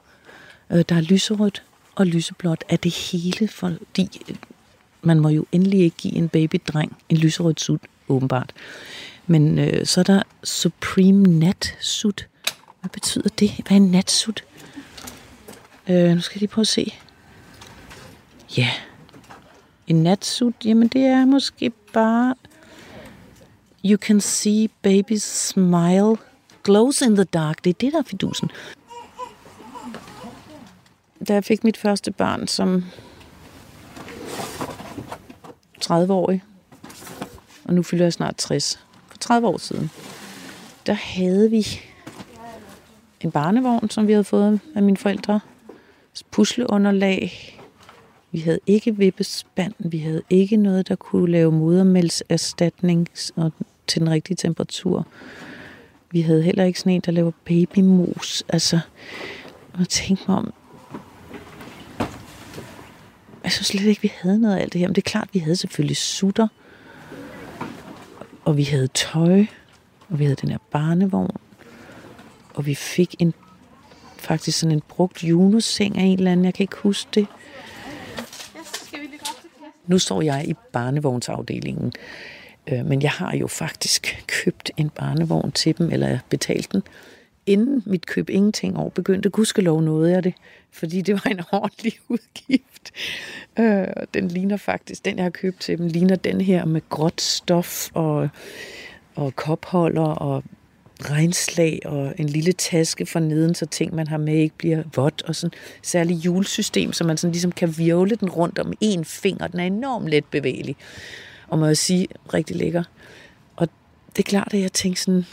Øh, 0.70 0.84
der 0.88 0.96
er 0.96 1.00
lyserødt, 1.00 1.62
og 1.96 2.06
lyseblåt 2.06 2.64
er 2.68 2.76
det 2.76 2.94
hele, 2.94 3.48
fordi 3.48 4.34
man 5.02 5.20
må 5.20 5.28
jo 5.28 5.46
endelig 5.52 5.80
ikke 5.80 5.96
give 5.96 6.14
en 6.14 6.28
babydreng 6.28 6.96
en 7.08 7.16
lyserød 7.16 7.54
sut, 7.56 7.80
åbenbart. 8.08 8.52
Men 9.26 9.58
øh, 9.58 9.86
så 9.86 10.00
er 10.00 10.04
der 10.04 10.22
Supreme 10.44 11.22
Nat 11.22 11.76
Sut. 11.80 12.28
Hvad 12.80 12.90
betyder 12.90 13.28
det? 13.28 13.50
Hvad 13.50 13.70
er 13.70 13.76
en 13.76 13.90
natsut? 13.90 14.44
Øh, 15.88 16.14
nu 16.14 16.20
skal 16.20 16.36
jeg 16.36 16.40
lige 16.40 16.48
prøve 16.48 16.62
at 16.62 16.68
se. 16.68 16.94
Ja. 18.56 18.70
En 19.86 20.02
natsut, 20.02 20.54
jamen 20.64 20.88
det 20.88 21.02
er 21.02 21.24
måske 21.24 21.70
bare... 21.92 22.34
You 23.84 23.96
can 23.96 24.20
see 24.20 24.68
baby's 24.86 25.18
smile 25.18 26.16
glows 26.62 27.00
in 27.00 27.14
the 27.14 27.24
dark. 27.24 27.64
Det 27.64 27.70
er 27.70 27.74
det, 27.74 27.92
der 27.92 27.98
er 27.98 28.02
fidusen 28.02 28.50
da 31.25 31.35
jeg 31.35 31.45
fik 31.45 31.64
mit 31.64 31.76
første 31.76 32.12
barn 32.12 32.47
som 32.47 32.85
30-årig, 35.85 36.43
og 37.64 37.75
nu 37.75 37.83
fylder 37.83 38.04
jeg 38.04 38.12
snart 38.12 38.37
60, 38.37 38.85
for 39.09 39.19
30 39.19 39.49
år 39.49 39.59
siden, 39.59 39.90
der 40.87 40.93
havde 40.93 41.50
vi 41.50 41.66
en 43.21 43.31
barnevogn, 43.31 43.90
som 43.90 44.07
vi 44.07 44.12
havde 44.12 44.25
fået 44.25 44.61
af 44.75 44.83
mine 44.83 44.97
forældre, 44.97 45.40
pusleunderlag, 46.31 47.33
vi 48.33 48.38
havde 48.38 48.61
ikke 48.66 48.97
vippespand, 48.97 49.75
vi 49.78 49.99
havde 49.99 50.23
ikke 50.31 50.57
noget, 50.57 50.88
der 50.88 50.97
kunne 50.97 51.33
lave 51.33 51.52
modermælserstatning 51.52 53.09
og 53.37 53.52
til 53.87 54.00
den 54.00 54.11
rigtige 54.11 54.37
temperatur. 54.37 55.07
Vi 56.11 56.21
havde 56.21 56.43
heller 56.43 56.64
ikke 56.64 56.81
sådan 56.81 56.93
en, 56.93 57.00
der 57.00 57.12
laver 57.12 57.31
babymos. 57.45 58.45
Altså, 58.49 58.81
jeg 59.78 59.88
tænkte 59.88 60.25
mig 60.28 60.37
om, 60.38 60.52
jeg 63.44 63.52
synes 63.52 63.66
slet 63.66 63.84
ikke, 63.84 64.02
vi 64.02 64.12
havde 64.20 64.38
noget 64.38 64.56
af 64.56 64.60
alt 64.60 64.72
det 64.72 64.78
her. 64.78 64.88
Men 64.88 64.94
det 64.94 65.00
er 65.06 65.10
klart, 65.10 65.28
vi 65.32 65.38
havde 65.38 65.56
selvfølgelig 65.56 65.96
sutter. 65.96 66.48
Og 68.44 68.56
vi 68.56 68.62
havde 68.62 68.86
tøj. 68.86 69.44
Og 70.08 70.18
vi 70.18 70.24
havde 70.24 70.36
den 70.36 70.50
her 70.50 70.58
barnevogn. 70.70 71.36
Og 72.54 72.66
vi 72.66 72.74
fik 72.74 73.14
en 73.18 73.34
faktisk 74.18 74.58
sådan 74.58 74.72
en 74.72 74.82
brugt 74.88 75.24
Juno-seng 75.24 75.98
af 75.98 76.02
en 76.02 76.18
eller 76.18 76.32
anden. 76.32 76.44
Jeg 76.44 76.54
kan 76.54 76.64
ikke 76.64 76.76
huske 76.76 77.10
det. 77.14 77.26
Nu 79.86 79.98
står 79.98 80.22
jeg 80.22 80.48
i 80.48 80.54
barnevognsafdelingen, 80.72 81.92
øh, 82.66 82.86
men 82.86 83.02
jeg 83.02 83.10
har 83.10 83.36
jo 83.36 83.46
faktisk 83.46 84.24
købt 84.26 84.70
en 84.76 84.90
barnevogn 84.90 85.52
til 85.52 85.78
dem, 85.78 85.90
eller 85.90 86.18
betalt 86.28 86.72
den. 86.72 86.82
Inden 87.46 87.82
mit 87.86 88.06
køb 88.06 88.30
ingenting 88.30 88.78
år 88.78 88.88
begyndte, 88.88 89.30
gudskelov 89.30 89.80
noget 89.80 90.10
jeg 90.10 90.24
det, 90.24 90.34
fordi 90.70 91.00
det 91.00 91.14
var 91.14 91.30
en 91.30 91.40
ordentlig 91.62 91.92
udgift. 92.08 92.92
Øh, 93.58 93.86
den 94.14 94.28
ligner 94.28 94.56
faktisk, 94.56 95.04
den 95.04 95.16
jeg 95.16 95.24
har 95.24 95.30
købt 95.30 95.60
til 95.60 95.78
dem, 95.78 95.86
ligner 95.86 96.16
den 96.16 96.40
her 96.40 96.64
med 96.64 96.80
gråt 96.88 97.20
stof 97.20 97.90
og, 97.94 98.28
og 99.14 99.36
kopholder 99.36 100.02
og 100.02 100.44
regnslag 101.02 101.80
og 101.84 102.14
en 102.18 102.28
lille 102.28 102.52
taske 102.52 103.06
for 103.06 103.20
neden, 103.20 103.54
så 103.54 103.66
ting, 103.66 103.94
man 103.94 104.06
har 104.06 104.18
med, 104.18 104.34
ikke 104.34 104.56
bliver 104.58 104.82
vådt, 104.96 105.22
og 105.22 105.34
sådan 105.34 105.58
særligt 105.82 106.24
julesystem, 106.24 106.92
så 106.92 107.04
man 107.04 107.16
sådan 107.16 107.32
ligesom 107.32 107.52
kan 107.52 107.78
virvle 107.78 108.16
den 108.16 108.30
rundt 108.30 108.58
om 108.58 108.72
en 108.80 109.04
finger. 109.04 109.46
Den 109.46 109.60
er 109.60 109.64
enormt 109.64 110.08
let 110.08 110.24
bevægelig, 110.24 110.76
og 111.48 111.58
må 111.58 111.66
jeg 111.66 111.76
sige, 111.76 112.08
rigtig 112.34 112.56
lækker. 112.56 112.82
Og 113.56 113.68
det 114.16 114.18
er 114.18 114.28
klart, 114.28 114.54
at 114.54 114.60
jeg 114.60 114.72
tænkte 114.72 115.02
sådan, 115.02 115.24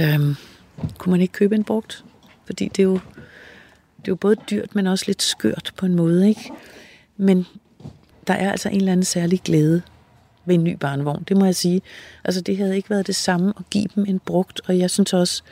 øhm, 0.00 0.34
kunne 0.98 1.10
man 1.10 1.20
ikke 1.20 1.32
købe 1.32 1.54
en 1.54 1.64
brugt? 1.64 2.04
Fordi 2.44 2.68
det 2.68 2.78
er 2.78 2.84
jo, 2.84 2.94
det 3.96 4.08
er 4.08 4.08
jo 4.08 4.16
både 4.16 4.36
dyrt, 4.50 4.74
men 4.74 4.86
også 4.86 5.04
lidt 5.06 5.22
skørt 5.22 5.72
på 5.76 5.86
en 5.86 5.94
måde, 5.94 6.28
ikke? 6.28 6.50
Men 7.16 7.46
der 8.26 8.34
er 8.34 8.50
altså 8.50 8.68
en 8.68 8.76
eller 8.76 8.92
anden 8.92 9.04
særlig 9.04 9.40
glæde 9.40 9.82
ved 10.44 10.54
en 10.54 10.64
ny 10.64 10.76
barnevogn. 10.80 11.24
Det 11.28 11.36
må 11.36 11.44
jeg 11.44 11.56
sige. 11.56 11.82
Altså, 12.24 12.40
det 12.40 12.56
havde 12.56 12.76
ikke 12.76 12.90
været 12.90 13.06
det 13.06 13.16
samme 13.16 13.52
at 13.58 13.70
give 13.70 13.86
dem 13.94 14.04
en 14.08 14.18
brugt, 14.18 14.60
og 14.66 14.78
jeg 14.78 14.90
synes 14.90 15.12
også, 15.12 15.42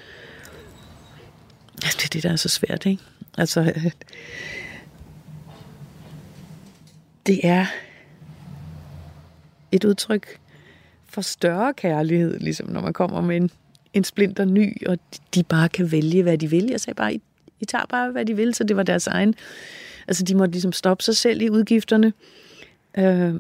det 1.77 2.05
er 2.05 2.09
det, 2.13 2.23
der 2.23 2.33
er 2.33 2.37
så 2.37 2.49
svært, 2.49 2.87
ikke? 2.87 3.03
Altså, 3.39 3.73
det 7.27 7.41
er 7.43 7.67
et 9.73 9.85
udtryk 9.85 10.39
for 11.09 11.21
større 11.21 11.75
kærlighed, 11.75 12.39
ligesom 12.39 12.69
når 12.69 12.81
man 12.81 12.93
kommer 12.93 13.21
med 13.21 13.37
en, 13.37 13.51
en 13.97 14.05
splinter 14.05 14.45
ny, 14.45 14.87
og 14.87 14.99
de 15.35 15.43
bare 15.43 15.69
kan 15.69 15.93
vælge, 15.93 16.23
hvad 16.23 16.39
de 16.39 16.51
vil. 16.51 16.67
Jeg 16.71 16.81
sagde 16.81 16.95
bare, 16.95 17.15
I, 17.15 17.21
I 17.61 17.65
tager 17.65 17.87
bare, 17.89 18.11
hvad 18.11 18.25
de 18.25 18.37
vil, 18.37 18.55
så 18.55 18.65
det 18.65 18.77
var 18.77 18.83
deres 18.83 19.07
egen. 19.07 19.35
Altså, 20.09 20.25
de 20.25 20.35
måtte 20.35 20.53
ligesom 20.53 20.73
stoppe 20.73 21.05
sig 21.05 21.17
selv 21.17 21.43
i 21.43 21.51
udgifterne. 21.51 22.13
Øh, 22.99 23.35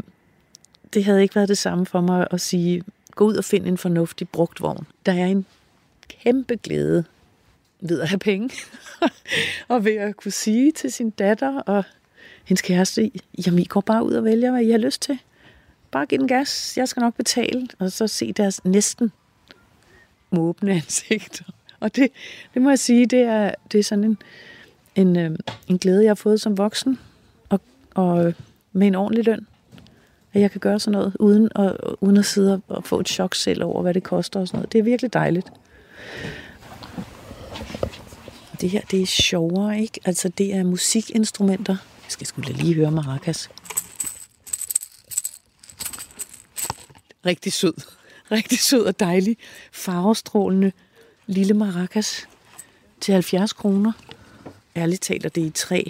det 0.94 1.04
havde 1.04 1.22
ikke 1.22 1.34
været 1.34 1.48
det 1.48 1.58
samme 1.58 1.86
for 1.86 2.00
mig 2.00 2.26
at 2.30 2.40
sige, 2.40 2.82
gå 3.10 3.25
ud 3.25 3.36
og 3.36 3.44
find 3.44 3.66
en 3.66 3.78
fornuftig 3.78 4.28
brugt 4.28 4.60
vogn. 4.60 4.86
Der 5.06 5.12
er 5.12 5.26
en 5.26 5.46
kæmpe 6.08 6.56
glæde 6.62 7.04
ved 7.80 8.00
at 8.00 8.08
have 8.08 8.18
penge, 8.18 8.50
og 9.68 9.84
ved 9.84 9.96
at 9.96 10.16
kunne 10.16 10.32
sige 10.32 10.72
til 10.72 10.92
sin 10.92 11.10
datter 11.10 11.60
og 11.60 11.84
hendes 12.44 12.62
kæreste, 12.62 13.10
jamen 13.46 13.58
I 13.58 13.64
går 13.64 13.80
bare 13.80 14.04
ud 14.04 14.12
og 14.12 14.25
vælger, 14.25 14.50
hvad 14.50 14.62
I 14.62 14.70
har 14.70 14.78
lyst 14.78 15.02
til. 15.02 15.18
Bare 15.90 16.06
giv 16.06 16.18
den 16.18 16.28
gas, 16.28 16.76
jeg 16.76 16.88
skal 16.88 17.00
nok 17.00 17.14
betale, 17.14 17.68
og 17.78 17.92
så 17.92 18.06
se 18.06 18.32
deres 18.32 18.64
næsten 18.64 19.12
måbne 20.30 20.73
ansigter. 20.73 21.45
Og 21.80 21.97
det, 21.97 22.11
det 22.54 22.62
må 22.62 22.68
jeg 22.68 22.78
sige, 22.78 23.06
det 23.06 23.21
er, 23.21 23.54
det 23.73 23.78
er 23.78 23.83
sådan 23.83 24.04
en, 24.04 24.18
en, 24.95 25.16
øh, 25.16 25.38
en 25.68 25.78
glæde, 25.78 26.02
jeg 26.02 26.11
har 26.11 26.14
fået 26.14 26.40
som 26.40 26.59
voksen, 26.59 26.99
og, 27.49 27.61
og 27.95 28.26
øh, 28.26 28.35
med 28.73 28.87
en 28.87 28.95
ordentlig 28.95 29.25
løn 29.25 29.47
at 30.37 30.42
jeg 30.42 30.50
kan 30.50 30.61
gøre 30.61 30.80
sådan 30.80 30.99
noget, 30.99 31.16
uden 31.21 31.49
at, 31.54 31.76
uden 32.00 32.16
at 32.16 32.25
sidde 32.25 32.62
og 32.68 32.85
få 32.85 33.00
et 33.00 33.09
chok 33.09 33.35
selv 33.35 33.64
over, 33.64 33.83
hvad 33.83 33.95
det 33.95 34.02
koster 34.02 34.40
og 34.40 34.49
sådan 34.49 34.59
noget. 34.59 34.73
Det 34.73 34.78
er 34.78 34.83
virkelig 34.83 35.12
dejligt. 35.12 35.49
Det 38.61 38.71
her, 38.71 38.80
det 38.90 39.02
er 39.02 39.06
sjovere, 39.06 39.80
ikke? 39.80 40.00
Altså, 40.04 40.28
det 40.28 40.54
er 40.54 40.62
musikinstrumenter. 40.62 41.73
Jeg 41.73 42.12
skal 42.12 42.26
skulle 42.26 42.52
lige 42.52 42.75
høre 42.75 42.90
maracas. 42.90 43.50
Rigtig 47.26 47.52
sød. 47.52 47.75
Rigtig 48.30 48.59
sød 48.59 48.85
og 48.85 49.00
dejlig. 49.00 49.37
Farvestrålende 49.73 50.73
lille 51.26 51.54
maracas 51.54 52.28
til 53.00 53.12
70 53.12 53.52
kroner. 53.52 53.92
Ærligt 54.76 55.02
taler 55.02 55.28
det 55.28 55.42
i 55.42 55.50
træ. 55.50 55.83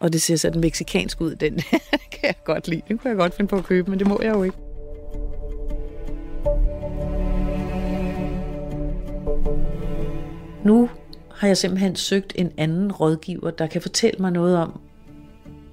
Og 0.00 0.12
det 0.12 0.22
ser 0.22 0.36
sådan 0.36 0.60
meksikansk 0.60 1.20
ud, 1.20 1.34
den 1.34 1.60
kan 2.12 2.22
jeg 2.22 2.34
godt 2.44 2.68
lide. 2.68 2.82
Den 2.88 2.98
kunne 2.98 3.08
jeg 3.08 3.18
godt 3.18 3.34
finde 3.34 3.48
på 3.48 3.56
at 3.56 3.64
købe, 3.64 3.90
men 3.90 3.98
det 3.98 4.06
må 4.06 4.20
jeg 4.22 4.34
jo 4.34 4.42
ikke. 4.42 4.56
Nu 10.64 10.90
har 11.34 11.46
jeg 11.46 11.56
simpelthen 11.56 11.96
søgt 11.96 12.32
en 12.36 12.52
anden 12.56 12.92
rådgiver, 12.92 13.50
der 13.50 13.66
kan 13.66 13.82
fortælle 13.82 14.20
mig 14.20 14.30
noget 14.30 14.56
om, 14.56 14.80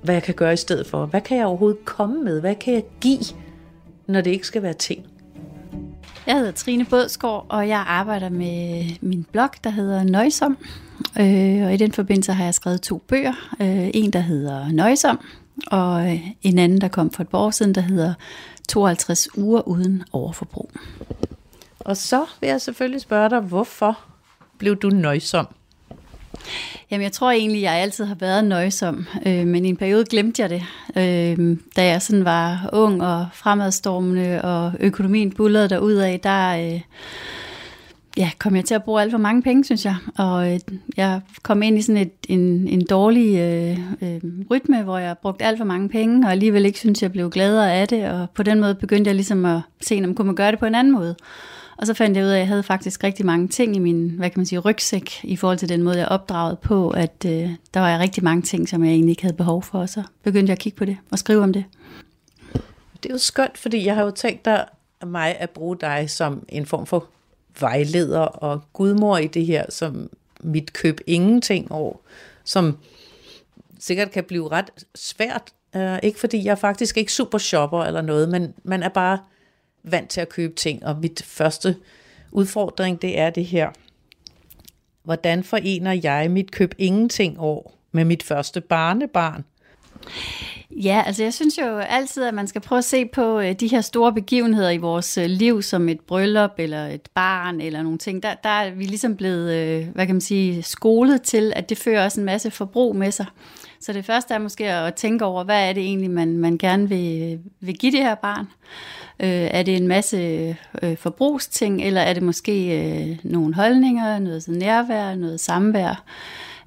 hvad 0.04 0.16
jeg 0.16 0.24
kan 0.24 0.36
gøre 0.36 0.54
i 0.54 0.58
stedet 0.58 0.88
for. 0.88 1.06
Hvad 1.06 1.22
kan 1.22 1.38
jeg 1.38 1.46
overhovedet 1.46 1.86
komme 1.86 2.24
med? 2.24 2.40
Hvad 2.40 2.56
kan 2.56 2.74
jeg 2.74 2.84
give, 3.02 3.24
når 4.08 4.22
det 4.22 4.32
ikke 4.32 4.48
skal 4.48 4.64
være 4.64 4.74
ting? 4.74 5.06
Jeg 6.30 6.38
hedder 6.38 6.52
Trine 6.52 6.86
Bådsgaard, 6.86 7.46
og 7.50 7.68
jeg 7.68 7.84
arbejder 7.88 8.30
med 8.30 8.86
min 9.02 9.26
blog, 9.32 9.50
der 9.64 9.70
hedder 9.70 10.04
Nøjsom. 10.04 10.58
Øh, 11.20 11.66
og 11.66 11.74
i 11.74 11.78
den 11.78 11.92
forbindelse 11.92 12.34
har 12.34 12.44
jeg 12.44 12.54
skrevet 12.54 12.82
to 12.82 12.98
bøger. 12.98 13.34
Øh, 13.62 13.90
en, 13.94 14.14
der 14.14 14.20
hedder 14.20 14.72
Nøjsom, 14.72 15.20
og 15.68 16.20
en 16.42 16.60
anden, 16.60 16.82
der 16.82 16.88
kom 16.88 17.12
for 17.12 17.24
et 17.24 17.30
par 17.30 17.38
år 17.38 17.52
siden, 17.52 17.76
der 17.76 17.82
hedder 17.82 18.14
52 18.68 19.38
uger 19.38 19.68
uden 19.68 20.04
overforbrug. 20.12 20.72
Og 21.80 21.98
så 21.98 22.26
vil 22.42 22.48
jeg 22.48 22.62
selvfølgelig 22.62 23.02
spørge 23.02 23.30
dig, 23.30 23.40
hvorfor 23.40 24.00
blev 24.58 24.76
du 24.76 24.90
nøjsom? 24.90 25.48
Jamen, 26.92 27.04
jeg 27.04 27.12
tror 27.12 27.32
egentlig, 27.32 27.62
jeg 27.62 27.74
altid 27.74 28.06
har 28.06 28.16
været 28.16 28.46
nøjsom, 28.46 29.06
øh, 29.26 29.48
men 29.48 29.66
i 29.66 29.70
en 29.70 29.78
periode 29.78 30.06
glemte 30.10 30.42
jeg 30.42 30.50
det. 30.50 30.64
Øh, 30.96 31.58
da 31.76 31.86
jeg 31.86 32.02
sådan 32.02 32.26
var 32.26 32.70
ung 32.74 33.04
og 33.04 33.28
fremadstormende, 33.34 34.42
og 34.42 34.74
økonomien 34.80 35.32
bullede 35.32 36.06
af, 36.06 36.20
der... 36.20 36.74
Øh, 36.74 36.82
ja, 38.18 38.32
kom 38.40 38.56
jeg 38.56 38.66
til 38.66 38.76
at 38.76 38.84
bruge 38.84 39.02
alt 39.02 39.12
for 39.12 39.18
mange 39.18 39.42
penge, 39.42 39.64
synes 39.64 39.86
jeg. 39.86 39.96
Og 40.18 40.54
øh, 40.54 40.60
jeg 40.98 41.22
kom 41.44 41.62
ind 41.62 41.78
i 41.78 41.82
sådan 41.82 42.02
et, 42.02 42.12
en, 42.30 42.68
en 42.68 42.86
dårlig 42.90 43.38
øh, 43.38 43.80
øh, 44.02 44.22
rytme, 44.52 44.84
hvor 44.84 44.98
jeg 44.98 45.18
brugte 45.18 45.46
alt 45.46 45.58
for 45.58 45.66
mange 45.66 45.90
penge, 45.90 46.28
og 46.28 46.32
alligevel 46.32 46.66
ikke 46.66 46.80
synes, 46.80 47.02
jeg 47.02 47.12
blev 47.12 47.30
gladere 47.30 47.74
af 47.74 47.88
det. 47.88 48.10
Og 48.12 48.30
på 48.30 48.44
den 48.44 48.60
måde 48.60 48.76
begyndte 48.76 49.08
jeg 49.08 49.16
ligesom 49.16 49.46
at 49.46 49.62
se, 49.82 50.02
om 50.04 50.16
kunne 50.16 50.26
man 50.26 50.36
gøre 50.36 50.52
det 50.52 50.60
på 50.60 50.66
en 50.66 50.76
anden 50.76 50.94
måde. 50.94 51.16
Og 51.80 51.88
så 51.88 51.94
fandt 51.94 52.18
jeg 52.18 52.26
ud 52.26 52.30
af, 52.30 52.34
at 52.34 52.40
jeg 52.40 52.48
havde 52.48 52.64
faktisk 52.64 53.04
rigtig 53.04 53.26
mange 53.26 53.48
ting 53.48 53.76
i 53.76 53.80
min, 53.80 54.10
hvad 54.10 54.30
kan 54.30 54.40
man 54.40 54.46
sige, 54.46 54.60
rygsæk, 54.60 55.24
i 55.24 55.36
forhold 55.36 55.58
til 55.58 55.70
den 55.70 55.84
måde, 55.84 55.98
jeg 55.98 56.08
opdraget 56.08 56.60
på, 56.60 56.90
at 56.90 57.26
øh, 57.26 57.50
der 57.74 57.80
var 57.80 58.00
rigtig 58.00 58.24
mange 58.24 58.42
ting, 58.42 58.70
som 58.70 58.84
jeg 58.84 58.92
egentlig 58.92 59.12
ikke 59.12 59.22
havde 59.22 59.36
behov 59.36 59.64
for, 59.64 59.80
og 59.80 59.90
så 59.90 60.04
begyndte 60.24 60.50
jeg 60.50 60.56
at 60.56 60.60
kigge 60.60 60.78
på 60.78 60.86
det 60.86 60.98
og 61.12 61.20
skrive 61.20 61.44
om 61.44 61.54
det. 61.54 61.66
Det 63.04 63.10
er 63.10 63.14
jo 63.14 63.18
skønt, 63.18 63.58
fordi 63.58 63.86
jeg 63.86 63.96
har 63.96 64.04
jo 64.04 64.12
tænkt 64.12 64.46
dig, 64.46 64.66
mig 65.08 65.38
at 65.40 65.50
bruge 65.50 65.78
dig 65.82 66.10
som 66.10 66.46
en 66.50 66.66
form 66.66 66.86
for 66.86 67.08
vejleder 67.60 68.20
og 68.20 68.62
gudmor 68.74 69.18
i 69.18 69.28
det 69.28 69.46
her, 69.46 69.66
som 69.70 70.10
mit 70.44 70.74
køb 70.74 71.00
ingenting 71.08 71.72
år, 71.72 72.02
som 72.44 72.78
sikkert 73.80 74.12
kan 74.12 74.24
blive 74.24 74.48
ret 74.52 74.70
svært. 74.96 75.44
Uh, 75.76 75.98
ikke 76.04 76.20
fordi 76.20 76.46
jeg 76.46 76.58
faktisk 76.58 76.98
ikke 76.98 77.14
super 77.14 77.38
shopper 77.38 77.84
eller 77.84 78.02
noget, 78.02 78.30
men 78.30 78.54
man 78.64 78.84
er 78.84 78.90
bare 78.90 79.20
vant 79.84 80.10
til 80.10 80.22
at 80.22 80.30
købe 80.30 80.56
ting, 80.56 80.86
og 80.86 80.98
mit 80.98 81.24
første 81.26 81.76
udfordring, 82.32 83.02
det 83.02 83.20
er 83.20 83.30
det 83.30 83.46
her. 83.46 83.70
Hvordan 85.04 85.44
forener 85.44 86.00
jeg 86.04 86.32
mit 86.32 86.52
køb 86.52 86.76
ingenting 86.78 87.40
år 87.40 87.78
med 87.92 88.06
mit 88.06 88.24
første 88.24 88.62
barnebarn? 88.62 89.44
Ja, 90.72 91.04
altså 91.06 91.24
jeg 91.24 91.34
synes 91.34 91.58
jo 91.58 91.78
altid, 91.78 92.24
at 92.24 92.34
man 92.34 92.48
skal 92.48 92.62
prøve 92.62 92.78
at 92.78 92.86
se 92.86 93.06
på 93.06 93.40
øh, 93.40 93.54
de 93.54 93.68
her 93.68 93.82
store 93.82 94.14
begivenheder 94.14 94.70
i 94.70 94.78
vores 94.78 95.18
øh, 95.18 95.26
liv, 95.26 95.62
som 95.62 95.90
et 95.90 96.00
bryllup 96.00 96.52
eller 96.58 96.88
et 96.88 97.10
barn 97.16 97.62
eller 97.62 97.84
nogle 97.84 97.98
ting. 97.98 98.24
Der, 98.24 98.34
der 98.44 98.50
er 98.50 98.72
vi 98.72 98.84
ligesom 98.84 99.16
blevet, 99.16 99.54
øh, 99.54 99.88
hvad 99.96 100.06
kan 100.06 100.16
man 100.16 100.22
sige, 100.22 100.64
skolet 100.64 101.22
til, 101.22 101.54
at 101.56 101.70
det 101.70 101.78
fører 101.78 102.04
også 102.04 102.20
en 102.20 102.26
masse 102.26 102.52
forbrug 102.52 102.96
med 102.96 103.12
sig. 103.12 103.26
Så 103.80 103.94
det 103.94 104.06
første 104.06 104.34
er 104.34 104.40
måske 104.40 104.72
at 104.72 104.94
tænke 104.94 105.26
over, 105.26 105.44
hvad 105.44 105.70
er 105.70 105.74
det 105.74 105.84
egentlig, 105.84 106.12
man, 106.12 106.38
man 106.38 106.58
gerne 106.58 106.90
vil, 106.90 107.40
vil 107.60 107.78
give 107.78 107.92
det 107.92 108.00
her 108.00 108.16
barn? 108.16 108.48
Øh, 109.20 109.30
er 109.30 109.64
det 109.64 109.76
en 109.76 109.88
masse 109.88 110.18
øh, 110.84 110.98
forbrugsting, 110.98 111.82
eller 111.82 112.02
er 112.02 112.14
det 112.14 112.24
måske 112.24 112.82
øh, 112.82 113.18
nogle 113.24 113.56
holdninger, 113.56 114.20
noget 114.20 114.48
nærvær, 114.48 115.16
noget 115.16 115.40
samvær? 115.40 116.04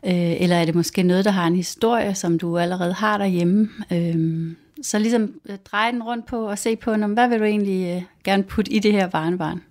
Øh, 0.06 0.42
eller 0.42 0.56
er 0.56 0.64
det 0.64 0.75
måske 0.75 1.02
noget, 1.02 1.25
der 1.25 1.30
har 1.30 1.47
en 1.47 1.56
historie, 1.56 2.14
som 2.14 2.38
du 2.38 2.59
allerede 2.59 2.92
har 2.92 3.18
derhjemme? 3.18 3.68
Øh, 3.92 4.52
så 4.82 4.99
ligesom 4.99 5.35
øh, 5.47 5.59
dreje 5.64 5.92
den 5.92 6.02
rundt 6.02 6.26
på 6.26 6.49
og 6.49 6.59
se 6.59 6.76
på, 6.76 6.94
hvad 6.94 7.28
vil 7.28 7.38
du 7.38 7.44
egentlig 7.44 7.97
øh, 7.97 8.02
gerne 8.25 8.42
putte 8.42 8.73
i 8.73 8.78
det 8.78 8.92
her 8.92 9.09
barnebarn? 9.09 9.62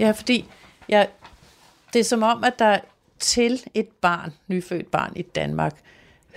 Ja, 0.00 0.10
fordi 0.10 0.44
ja, 0.88 1.04
det 1.92 2.00
er 2.00 2.04
som 2.04 2.22
om, 2.22 2.44
at 2.44 2.58
der 2.58 2.78
til 3.18 3.62
et 3.74 3.88
barn, 3.88 4.32
nyfødt 4.48 4.90
barn 4.90 5.12
i 5.16 5.22
Danmark, 5.22 5.76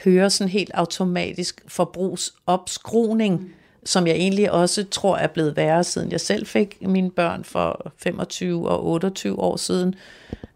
hører 0.03 0.29
sådan 0.29 0.51
helt 0.51 0.71
automatisk 0.73 1.61
forbrugsopskruning, 1.67 3.41
mm. 3.41 3.53
som 3.83 4.07
jeg 4.07 4.15
egentlig 4.15 4.51
også 4.51 4.83
tror 4.83 5.17
er 5.17 5.27
blevet 5.27 5.55
værre, 5.55 5.83
siden 5.83 6.11
jeg 6.11 6.21
selv 6.21 6.45
fik 6.45 6.77
mine 6.81 7.11
børn 7.11 7.43
for 7.43 7.91
25 7.97 8.69
og 8.69 8.85
28 8.85 9.39
år 9.39 9.57
siden. 9.57 9.95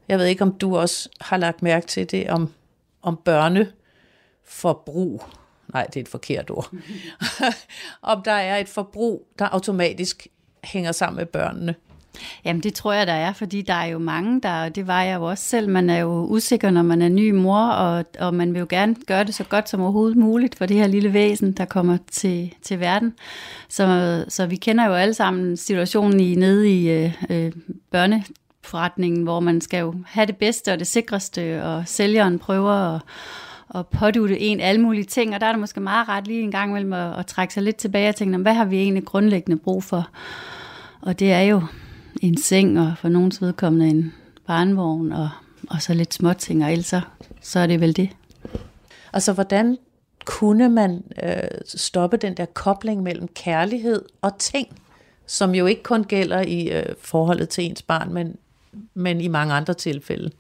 Jeg 0.10 0.20
ved 0.20 0.26
ikke, 0.26 0.42
om 0.42 0.54
du 0.54 0.78
også 0.78 1.10
har 1.22 1.38
lagt 1.38 1.62
mærke 1.62 1.88
til 1.88 2.12
det, 2.12 2.30
om, 2.30 2.50
om 3.02 3.18
børneforbrug. 3.26 5.24
Nej, 5.74 5.86
det 5.86 5.96
er 5.96 6.02
et 6.02 6.08
forkert 6.08 6.50
ord. 6.50 6.72
om 8.02 8.22
der 8.26 8.32
er 8.32 8.58
et 8.58 8.70
forbrug, 8.70 9.28
der 9.40 9.46
automatisk 9.46 10.28
hænger 10.64 10.92
sammen 10.92 11.18
med 11.18 11.26
børnene. 11.26 11.76
Jamen 12.46 12.64
det 12.64 12.74
tror 12.74 12.94
jeg, 12.94 13.08
der 13.08 13.14
er, 13.14 13.34
fordi 13.34 13.62
der 13.62 13.74
er 13.74 13.86
jo 13.86 14.00
mange, 14.00 14.42
der, 14.42 14.64
og 14.64 14.76
det 14.76 14.88
var 14.88 15.04
jeg 15.04 15.16
jo 15.16 15.24
også 15.24 15.44
selv, 15.44 15.70
man 15.70 15.90
er 15.90 15.98
jo 15.98 16.26
usikker, 16.26 16.70
når 16.70 16.82
man 16.82 17.02
er 17.02 17.10
ny 17.10 17.32
mor, 17.32 17.68
og, 17.68 18.06
og 18.20 18.34
man 18.34 18.54
vil 18.54 18.60
jo 18.60 18.68
gerne 18.70 18.96
gøre 19.08 19.24
det 19.24 19.36
så 19.36 19.44
godt 19.44 19.70
som 19.70 19.82
overhovedet 19.82 20.18
muligt 20.18 20.58
for 20.58 20.66
det 20.66 20.78
her 20.78 20.88
lille 20.88 21.14
væsen, 21.14 21.52
der 21.52 21.66
kommer 21.66 21.98
til, 22.12 22.54
til 22.62 22.80
verden. 22.80 23.14
Så, 23.70 24.26
så 24.28 24.46
vi 24.46 24.56
kender 24.56 24.86
jo 24.86 24.94
alle 24.94 25.14
sammen 25.14 25.58
situationen 25.58 26.20
i 26.20 26.36
nede 26.36 26.70
i 26.70 26.90
øh, 26.90 27.24
øh 27.30 27.52
børne 27.92 28.24
forretningen, 28.70 29.24
hvor 29.24 29.40
man 29.40 29.62
skal 29.62 29.80
jo 29.80 29.94
have 30.06 30.26
det 30.26 30.38
bedste 30.38 30.74
og 30.74 30.80
det 30.80 30.88
sikreste, 30.88 31.64
og 31.64 31.84
sælgeren 31.88 32.40
prøver 32.40 32.96
at 32.96 33.02
at 33.76 33.88
pådute 33.88 34.40
en 34.40 34.60
alle 34.60 34.82
mulige 34.82 35.04
ting, 35.04 35.36
og 35.36 35.42
der 35.42 35.48
er 35.48 35.52
det 35.52 35.60
måske 35.60 35.80
meget 35.80 36.10
ret 36.10 36.28
lige 36.28 36.42
en 36.42 36.52
gang 36.52 36.72
imellem 36.72 36.94
at, 36.94 37.20
at 37.20 37.26
trække 37.26 37.54
sig 37.54 37.64
lidt 37.64 37.76
tilbage 37.76 38.10
og 38.10 38.16
tænke, 38.16 38.38
hvad 38.38 38.54
har 38.54 38.66
vi 38.66 38.78
egentlig 38.78 39.06
grundlæggende 39.06 39.58
brug 39.58 39.84
for? 39.84 40.10
Og 41.02 41.20
det 41.20 41.32
er 41.32 41.42
jo 41.42 41.64
en 42.22 42.38
seng, 42.38 42.80
og 42.80 42.94
for 42.98 43.10
nogens 43.10 43.42
vedkommende 43.42 43.88
en 43.88 44.14
barnvogn, 44.48 45.12
og, 45.12 45.30
og 45.70 45.82
så 45.82 45.94
lidt 45.94 46.14
småting, 46.14 46.64
og 46.64 46.72
ellers 46.72 46.94
så 47.42 47.60
er 47.60 47.68
det 47.68 47.82
vel 47.82 47.96
det. 47.96 48.10
Altså, 49.14 49.34
hvordan 49.34 49.78
kunne 50.26 50.70
man 50.70 51.04
øh, 51.24 51.34
stoppe 51.66 52.18
den 52.18 52.38
der 52.38 52.46
kobling 52.46 53.04
mellem 53.04 53.28
kærlighed 53.28 54.02
og 54.22 54.38
ting, 54.38 54.68
som 55.28 55.56
jo 55.56 55.66
ikke 55.66 55.84
kun 55.84 56.04
gælder 56.04 56.42
i 56.42 56.80
øh, 56.80 56.86
forholdet 57.02 57.50
til 57.50 57.64
ens 57.64 57.82
barn, 57.82 58.14
men, 58.14 58.36
men 58.94 59.22
i 59.22 59.28
mange 59.28 59.54
andre 59.54 59.74
tilfælde? 59.74 60.32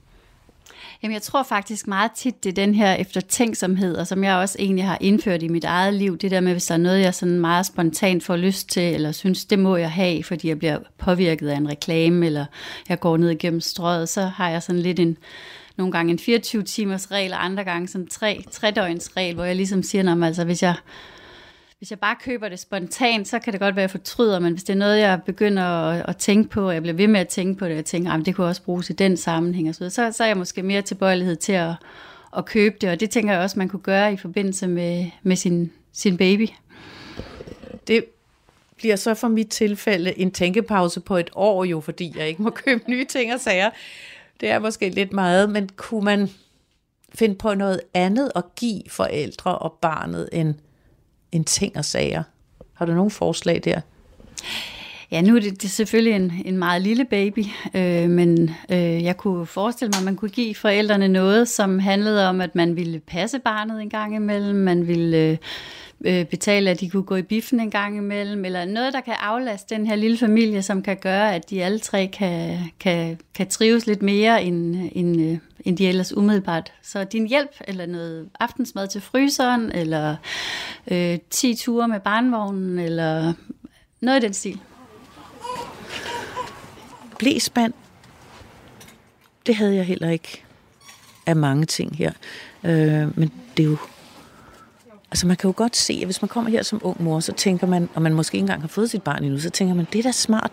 Jamen, 1.03 1.13
jeg 1.13 1.21
tror 1.21 1.43
faktisk 1.43 1.87
meget 1.87 2.11
tit, 2.11 2.43
det 2.43 2.49
er 2.49 2.53
den 2.53 2.75
her 2.75 2.93
eftertænksomhed, 2.93 3.95
og 3.95 4.07
som 4.07 4.23
jeg 4.23 4.35
også 4.35 4.55
egentlig 4.59 4.85
har 4.85 4.97
indført 5.01 5.43
i 5.43 5.47
mit 5.47 5.63
eget 5.63 5.93
liv, 5.93 6.17
det 6.17 6.31
der 6.31 6.39
med, 6.39 6.51
hvis 6.51 6.65
der 6.65 6.73
er 6.73 6.77
noget, 6.77 7.01
jeg 7.01 7.13
sådan 7.13 7.39
meget 7.39 7.65
spontant 7.65 8.23
får 8.23 8.35
lyst 8.35 8.69
til, 8.69 8.93
eller 8.93 9.11
synes, 9.11 9.45
det 9.45 9.59
må 9.59 9.77
jeg 9.77 9.91
have, 9.91 10.23
fordi 10.23 10.47
jeg 10.47 10.59
bliver 10.59 10.79
påvirket 10.97 11.49
af 11.49 11.57
en 11.57 11.69
reklame, 11.69 12.25
eller 12.25 12.45
jeg 12.89 12.99
går 12.99 13.17
ned 13.17 13.29
igennem 13.29 13.61
strøget, 13.61 14.09
så 14.09 14.21
har 14.21 14.49
jeg 14.49 14.63
sådan 14.63 14.81
lidt 14.81 14.99
en, 14.99 15.17
nogle 15.77 15.91
gange 15.91 16.11
en 16.11 16.19
24 16.19 16.63
timers 16.63 17.11
regel, 17.11 17.33
og 17.33 17.45
andre 17.45 17.63
gange 17.63 17.87
sådan 17.87 18.07
tre, 18.07 18.45
tre 18.51 18.71
døgns 18.71 19.17
regel, 19.17 19.35
hvor 19.35 19.43
jeg 19.43 19.55
ligesom 19.55 19.83
siger, 19.83 20.11
at 20.11 20.23
altså, 20.23 20.43
hvis 20.43 20.63
jeg 20.63 20.75
hvis 21.79 21.91
jeg 21.91 21.99
bare 21.99 22.15
køber 22.23 22.49
det 22.49 22.59
spontant, 22.59 23.27
så 23.27 23.39
kan 23.39 23.53
det 23.53 23.61
godt 23.61 23.75
være, 23.75 23.83
at 23.83 23.93
jeg 23.93 23.99
fortryder, 23.99 24.39
men 24.39 24.53
hvis 24.53 24.63
det 24.63 24.73
er 24.73 24.77
noget, 24.77 24.99
jeg 24.99 25.19
begynder 25.25 25.63
at, 25.63 26.05
at 26.07 26.17
tænke 26.17 26.49
på, 26.49 26.67
og 26.67 26.73
jeg 26.73 26.81
bliver 26.81 26.95
ved 26.95 27.07
med 27.07 27.19
at 27.19 27.27
tænke 27.27 27.59
på 27.59 27.65
det, 27.65 27.71
og 27.71 27.75
jeg 27.75 27.85
tænker, 27.85 28.11
ah, 28.11 28.19
at 28.19 28.25
det 28.25 28.35
kunne 28.35 28.47
også 28.47 28.63
bruges 28.63 28.89
i 28.89 28.93
den 28.93 29.17
sammenhæng, 29.17 29.69
og 29.69 29.75
så, 29.75 29.89
så, 29.89 30.11
så 30.11 30.23
er 30.23 30.27
jeg 30.27 30.37
måske 30.37 30.63
mere 30.63 30.81
tilbøjelighed 30.81 31.35
til 31.35 31.53
at, 31.53 31.71
at 32.37 32.45
købe 32.45 32.75
det, 32.81 32.89
og 32.89 32.99
det 32.99 33.09
tænker 33.09 33.33
jeg 33.33 33.41
også, 33.41 33.59
man 33.59 33.69
kunne 33.69 33.81
gøre 33.81 34.13
i 34.13 34.17
forbindelse 34.17 34.67
med, 34.67 35.09
med 35.23 35.35
sin, 35.35 35.71
sin 35.93 36.17
baby. 36.17 36.47
Det 37.87 38.05
bliver 38.75 38.95
så 38.95 39.13
for 39.13 39.27
mit 39.27 39.49
tilfælde 39.49 40.19
en 40.19 40.31
tænkepause 40.31 40.99
på 40.99 41.17
et 41.17 41.29
år 41.33 41.63
jo, 41.63 41.79
fordi 41.79 42.13
jeg 42.17 42.27
ikke 42.27 42.41
må 42.41 42.49
købe 42.65 42.83
nye 42.89 43.05
ting 43.05 43.33
og 43.33 43.39
sager. 43.39 43.69
Det 44.41 44.49
er 44.49 44.59
måske 44.59 44.89
lidt 44.89 45.13
meget, 45.13 45.49
men 45.49 45.69
kunne 45.75 46.05
man 46.05 46.29
finde 47.15 47.35
på 47.35 47.53
noget 47.53 47.81
andet 47.93 48.31
at 48.35 48.43
give 48.55 48.81
forældre 48.89 49.57
og 49.57 49.77
barnet 49.81 50.29
end 50.31 50.55
en 51.31 51.43
ting 51.43 51.77
og 51.77 51.85
sager. 51.85 52.23
Har 52.73 52.85
du 52.85 52.93
nogle 52.93 53.11
forslag 53.11 53.61
der? 53.63 53.81
Ja, 55.11 55.21
nu 55.21 55.35
er 55.35 55.39
det, 55.39 55.51
det 55.51 55.63
er 55.63 55.69
selvfølgelig 55.69 56.13
en, 56.13 56.33
en 56.45 56.57
meget 56.57 56.81
lille 56.81 57.05
baby, 57.05 57.45
øh, 57.73 58.09
men 58.09 58.49
øh, 58.71 59.03
jeg 59.03 59.17
kunne 59.17 59.45
forestille 59.45 59.89
mig, 59.89 59.99
at 59.99 60.05
man 60.05 60.15
kunne 60.15 60.29
give 60.29 60.55
forældrene 60.55 61.07
noget, 61.07 61.47
som 61.47 61.79
handlede 61.79 62.29
om, 62.29 62.41
at 62.41 62.55
man 62.55 62.75
ville 62.75 62.99
passe 62.99 63.39
barnet 63.39 63.81
en 63.81 63.89
gang 63.89 64.15
imellem, 64.15 64.55
man 64.55 64.87
ville 64.87 65.17
øh, 65.17 65.37
øh, 66.05 66.25
betale, 66.25 66.69
at 66.69 66.79
de 66.79 66.89
kunne 66.89 67.03
gå 67.03 67.15
i 67.15 67.21
biffen 67.21 67.59
en 67.59 67.71
gang 67.71 67.97
imellem, 67.97 68.45
eller 68.45 68.65
noget, 68.65 68.93
der 68.93 69.01
kan 69.01 69.13
aflaste 69.19 69.75
den 69.75 69.87
her 69.87 69.95
lille 69.95 70.17
familie, 70.17 70.61
som 70.61 70.81
kan 70.81 70.97
gøre, 70.97 71.35
at 71.35 71.49
de 71.49 71.63
alle 71.63 71.79
tre 71.79 72.07
kan, 72.07 72.57
kan, 72.79 73.19
kan 73.35 73.47
trives 73.47 73.87
lidt 73.87 74.01
mere, 74.01 74.43
end, 74.43 74.89
end, 74.91 75.21
øh, 75.21 75.37
end 75.65 75.77
de 75.77 75.87
ellers 75.87 76.17
umiddelbart. 76.17 76.73
Så 76.83 77.03
din 77.03 77.27
hjælp, 77.27 77.51
eller 77.67 77.85
noget 77.85 78.29
aftensmad 78.39 78.87
til 78.87 79.01
fryseren, 79.01 79.71
eller 79.71 80.15
øh, 80.91 81.17
10 81.29 81.55
ture 81.55 81.87
med 81.87 81.99
barnvognen, 81.99 82.79
eller 82.79 83.33
noget 84.01 84.23
i 84.23 84.25
den 84.25 84.33
stil. 84.33 84.59
Blæsband, 87.19 87.73
det 89.45 89.55
havde 89.55 89.75
jeg 89.75 89.85
heller 89.85 90.09
ikke 90.09 90.43
af 91.25 91.35
mange 91.35 91.65
ting 91.65 91.95
her. 91.95 92.11
Øh, 92.63 93.19
men 93.19 93.31
det 93.57 93.63
er 93.63 93.69
jo 93.69 93.77
Altså 95.11 95.27
man 95.27 95.37
kan 95.37 95.47
jo 95.47 95.53
godt 95.57 95.75
se, 95.75 95.93
at 96.01 96.07
hvis 96.07 96.21
man 96.21 96.29
kommer 96.29 96.51
her 96.51 96.63
som 96.63 96.79
ung 96.83 97.03
mor, 97.03 97.19
så 97.19 97.33
tænker 97.33 97.67
man, 97.67 97.89
og 97.95 98.01
man 98.01 98.13
måske 98.13 98.35
ikke 98.35 98.43
engang 98.43 98.61
har 98.61 98.67
fået 98.67 98.89
sit 98.89 99.03
barn 99.03 99.23
endnu, 99.23 99.39
så 99.39 99.49
tænker 99.49 99.75
man, 99.75 99.87
det 99.93 99.99
er 99.99 100.03
da 100.03 100.11
smart 100.11 100.51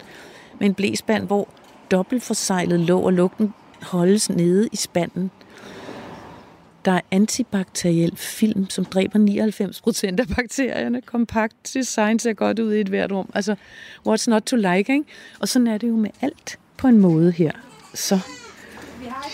med 0.60 0.66
en 0.66 0.74
blæsband, 0.74 1.26
hvor 1.26 1.48
dobbeltforsejlet 1.90 2.80
låg 2.80 3.04
og 3.04 3.12
lugten 3.12 3.54
holdes 3.82 4.30
nede 4.30 4.68
i 4.72 4.76
spanden. 4.76 5.30
Der 6.86 6.92
er 6.92 7.00
antibakteriel 7.10 8.16
film, 8.16 8.70
som 8.70 8.84
dræber 8.84 9.18
99 9.18 9.80
procent 9.80 10.20
af 10.20 10.26
bakterierne. 10.36 11.02
Kompakt 11.02 11.74
design 11.74 12.18
ser 12.18 12.32
godt 12.32 12.58
ud 12.58 12.74
i 12.74 12.80
et 12.80 12.88
hvert 12.88 13.12
rum. 13.12 13.30
Altså, 13.34 13.54
what's 14.08 14.30
not 14.30 14.42
to 14.42 14.56
like, 14.56 14.92
ikke? 14.92 15.04
Og 15.40 15.48
sådan 15.48 15.66
er 15.66 15.78
det 15.78 15.88
jo 15.88 15.96
med 15.96 16.10
alt 16.20 16.58
på 16.76 16.88
en 16.88 16.98
måde 16.98 17.32
her. 17.32 17.52
Så. 17.94 18.18
Vi 19.00 19.06
har 19.06 19.24
et 19.24 19.32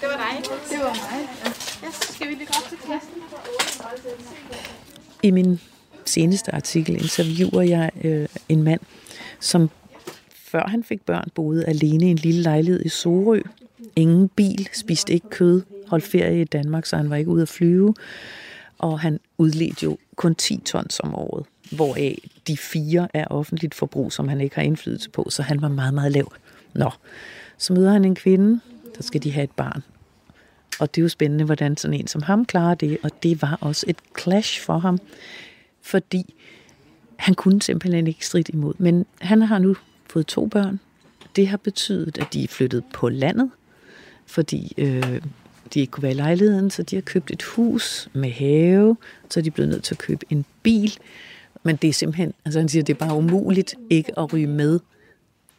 Det 0.00 0.08
var 0.08 0.16
dig. 0.16 0.50
Det 0.70 0.78
var 0.78 0.94
mig. 0.94 1.28
Ja, 1.82 1.88
skal 1.90 2.28
vi 2.28 2.34
lige 2.34 2.48
op 2.48 2.68
til 2.68 2.78
klassen? 2.78 3.10
I 5.22 5.30
min 5.30 5.60
seneste 6.04 6.54
artikel 6.54 7.02
interviewer 7.02 7.62
jeg 7.62 7.90
øh, 8.04 8.28
en 8.48 8.62
mand, 8.62 8.80
som 9.40 9.70
før 10.34 10.66
han 10.66 10.84
fik 10.84 11.00
børn 11.00 11.28
boede 11.34 11.64
alene 11.66 12.06
i 12.06 12.10
en 12.10 12.16
lille 12.16 12.42
lejlighed 12.42 12.84
i 12.84 12.88
Sorø. 12.88 13.40
Ingen 13.96 14.28
bil, 14.28 14.68
spiste 14.72 15.12
ikke 15.12 15.30
kød, 15.30 15.62
holdt 15.86 16.04
ferie 16.04 16.40
i 16.40 16.44
Danmark, 16.44 16.86
så 16.86 16.96
han 16.96 17.10
var 17.10 17.16
ikke 17.16 17.30
ude 17.30 17.42
at 17.42 17.48
flyve. 17.48 17.94
Og 18.78 19.00
han 19.00 19.20
udledte 19.38 19.84
jo 19.84 19.98
kun 20.16 20.34
10 20.34 20.56
tons 20.64 21.00
om 21.00 21.14
året, 21.14 21.46
hvoraf 21.72 22.28
de 22.46 22.56
fire 22.56 23.08
er 23.14 23.24
offentligt 23.26 23.74
forbrug, 23.74 24.12
som 24.12 24.28
han 24.28 24.40
ikke 24.40 24.56
har 24.56 24.62
indflydelse 24.62 25.10
på, 25.10 25.26
så 25.30 25.42
han 25.42 25.62
var 25.62 25.68
meget, 25.68 25.94
meget 25.94 26.12
lav. 26.12 26.32
Nå, 26.74 26.90
så 27.58 27.72
møder 27.72 27.92
han 27.92 28.04
en 28.04 28.14
kvinde, 28.14 28.60
der 28.96 29.02
skal 29.02 29.22
de 29.22 29.32
have 29.32 29.44
et 29.44 29.50
barn. 29.50 29.82
Og 30.80 30.94
det 30.94 31.00
er 31.00 31.02
jo 31.02 31.08
spændende, 31.08 31.44
hvordan 31.44 31.76
sådan 31.76 32.00
en 32.00 32.06
som 32.06 32.22
ham 32.22 32.44
klarer 32.44 32.74
det, 32.74 32.98
og 33.02 33.10
det 33.22 33.42
var 33.42 33.58
også 33.60 33.86
et 33.88 33.96
clash 34.20 34.60
for 34.60 34.78
ham, 34.78 34.98
fordi 35.82 36.34
han 37.16 37.34
kunne 37.34 37.62
simpelthen 37.62 38.06
ikke 38.06 38.26
stride 38.26 38.52
imod. 38.52 38.74
Men 38.78 39.06
han 39.20 39.42
har 39.42 39.58
nu 39.58 39.76
fået 40.10 40.26
to 40.26 40.46
børn. 40.46 40.80
Det 41.36 41.48
har 41.48 41.56
betydet, 41.56 42.18
at 42.18 42.32
de 42.32 42.44
er 42.44 42.48
flyttet 42.48 42.84
på 42.92 43.08
landet, 43.08 43.50
fordi 44.26 44.74
øh, 44.78 45.20
de 45.74 45.80
ikke 45.80 45.90
kunne 45.90 46.02
være 46.02 46.12
i 46.12 46.14
lejligheden, 46.14 46.70
så 46.70 46.82
de 46.82 46.96
har 46.96 47.00
købt 47.00 47.30
et 47.30 47.42
hus 47.42 48.08
med 48.12 48.30
have, 48.30 48.96
så 49.30 49.40
er 49.40 49.44
de 49.44 49.50
blevet 49.50 49.70
nødt 49.70 49.84
til 49.84 49.94
at 49.94 49.98
købe 49.98 50.26
en 50.30 50.44
bil. 50.62 50.98
Men 51.62 51.76
det 51.76 51.88
er 51.88 51.92
simpelthen, 51.92 52.34
altså 52.44 52.60
han 52.60 52.68
siger, 52.68 52.82
det 52.82 52.92
er 52.92 53.06
bare 53.06 53.16
umuligt 53.16 53.74
ikke 53.90 54.18
at 54.18 54.32
ryge 54.32 54.46
med 54.46 54.80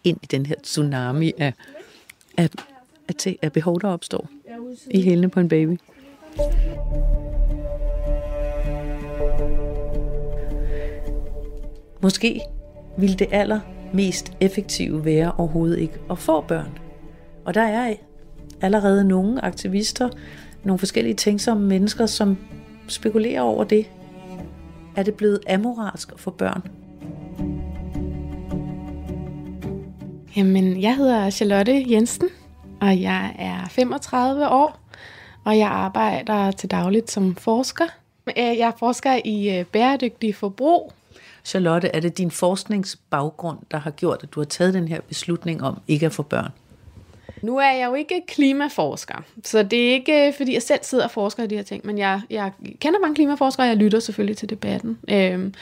ind 0.04 0.17
i 0.23 0.25
den 0.25 0.45
her 0.45 0.56
tsunami 0.63 1.32
af, 1.38 1.54
af, 2.38 2.49
af, 3.08 3.38
af 3.41 3.51
behov, 3.51 3.82
der 3.82 3.88
opstår 3.88 4.30
i 4.91 5.01
hælene 5.01 5.30
på 5.30 5.39
en 5.39 5.49
baby. 5.49 5.78
Måske 12.01 12.41
ville 12.97 13.15
det 13.15 13.28
aller 13.32 13.60
mest 13.93 14.34
effektive 14.39 15.06
være 15.06 15.32
overhovedet 15.32 15.80
ikke 15.80 15.93
at 16.10 16.19
få 16.19 16.41
børn. 16.41 16.78
Og 17.45 17.54
der 17.54 17.62
er 17.62 17.93
allerede 18.62 19.08
nogle 19.08 19.46
aktivister, 19.46 20.10
nogle 20.63 20.80
forskellige 20.80 21.13
tænksomme 21.13 21.68
mennesker, 21.68 22.06
som 22.06 22.38
spekulerer 22.88 23.41
over 23.41 23.63
det. 23.63 23.86
Er 24.96 25.04
det 25.04 25.13
blevet 25.13 25.39
amoralsk 25.50 26.12
at 26.12 26.20
få 26.20 26.32
børn? 26.32 26.62
Jamen, 30.38 30.82
jeg 30.82 30.96
hedder 30.96 31.30
Charlotte 31.30 31.86
Jensen, 31.88 32.30
og 32.82 33.02
jeg 33.02 33.36
er 33.39 33.68
35 33.70 34.50
år, 34.50 34.80
og 35.44 35.58
jeg 35.58 35.68
arbejder 35.68 36.52
til 36.52 36.72
dagligt 36.72 37.12
som 37.12 37.36
forsker. 37.36 37.86
Jeg 38.38 38.74
forsker 38.80 39.20
i 39.26 39.60
øh, 39.60 39.65
bæredygtig 39.65 40.36
forbrug. 40.36 40.94
Charlotte, 41.46 41.88
er 41.88 42.00
det 42.00 42.18
din 42.18 42.32
forskningsbaggrund, 42.32 43.58
der 43.72 43.78
har 43.78 43.91
gjort, 43.91 44.20
at 44.24 44.34
du 44.34 44.39
har 44.39 44.46
taget 44.46 44.74
den 44.74 44.88
her 44.88 45.02
beslutning 45.02 45.63
om 45.63 45.82
ikke 45.88 46.06
at 46.06 46.12
få 46.12 46.24
børn? 46.24 46.52
Nu 47.41 47.58
er 47.58 47.71
jeg 47.71 47.88
jo 47.89 47.93
ikke 47.93 48.24
klimaforsker, 48.28 49.24
så 49.43 49.63
det 49.63 49.88
er 49.88 49.91
ikke, 49.91 50.28
øh, 50.28 50.34
fordi 50.34 50.54
jeg 50.54 50.62
selv 50.62 50.80
sidder 50.84 51.04
og 51.04 51.12
forsker 51.12 51.43
i 51.43 51.48
de 51.48 51.56
her 51.56 51.63
ting, 51.63 51.86
men 51.86 51.98
jeg, 51.98 52.21
jeg 52.30 52.52
kender 52.80 53.00
mange 53.00 53.15
klimaforskere, 53.15 53.65
og 53.65 53.69
jeg 53.69 53.78
lytter 53.78 54.00
selvfølgelig 54.00 54.38
til 54.38 54.50
debatten. 54.50 55.00
Øhm, 55.10 55.54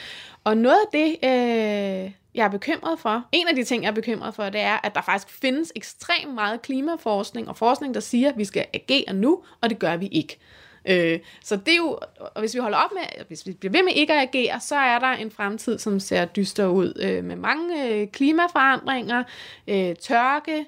og 0.43 0.57
noget 0.57 0.77
af 0.85 0.87
det, 0.93 1.09
øh, 1.23 2.11
jeg 2.35 2.45
er 2.45 2.49
bekymret 2.49 2.99
for, 2.99 3.25
en 3.31 3.47
af 3.47 3.55
de 3.55 3.63
ting, 3.63 3.83
jeg 3.83 3.89
er 3.89 3.93
bekymret 3.93 4.35
for, 4.35 4.43
det 4.43 4.61
er, 4.61 4.77
at 4.83 4.95
der 4.95 5.01
faktisk 5.01 5.39
findes 5.41 5.71
ekstremt 5.75 6.33
meget 6.33 6.61
klimaforskning 6.61 7.49
og 7.49 7.57
forskning, 7.57 7.93
der 7.93 7.99
siger, 7.99 8.29
at 8.29 8.37
vi 8.37 8.45
skal 8.45 8.65
agere 8.73 9.13
nu, 9.13 9.39
og 9.61 9.69
det 9.69 9.79
gør 9.79 9.97
vi 9.97 10.07
ikke. 10.07 10.37
Øh, 10.85 11.19
så 11.43 11.55
det 11.55 11.71
er 11.71 11.77
jo, 11.77 11.99
og 12.19 12.39
hvis 12.39 12.55
vi 12.55 12.59
holder 12.59 12.77
op 12.77 12.91
med, 12.93 13.25
hvis 13.27 13.47
vi 13.47 13.51
bliver 13.51 13.71
ved 13.71 13.83
med 13.83 13.93
ikke 13.95 14.13
at 14.13 14.21
agere, 14.21 14.59
så 14.59 14.75
er 14.75 14.99
der 14.99 15.07
en 15.11 15.31
fremtid, 15.31 15.79
som 15.79 15.99
ser 15.99 16.25
dyster 16.25 16.67
ud 16.67 17.01
øh, 17.01 17.23
med 17.23 17.35
mange 17.35 17.89
øh, 17.89 18.07
klimaforandringer, 18.07 19.23
øh, 19.67 19.95
tørke, 19.95 20.65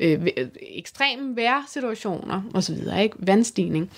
Øh, 0.00 0.26
øh, 0.36 0.48
ekstreme 0.60 1.36
vejrsituationer 1.36 2.42
osv., 2.54 2.76
ikke? 3.02 3.16
vandstigning. 3.18 3.90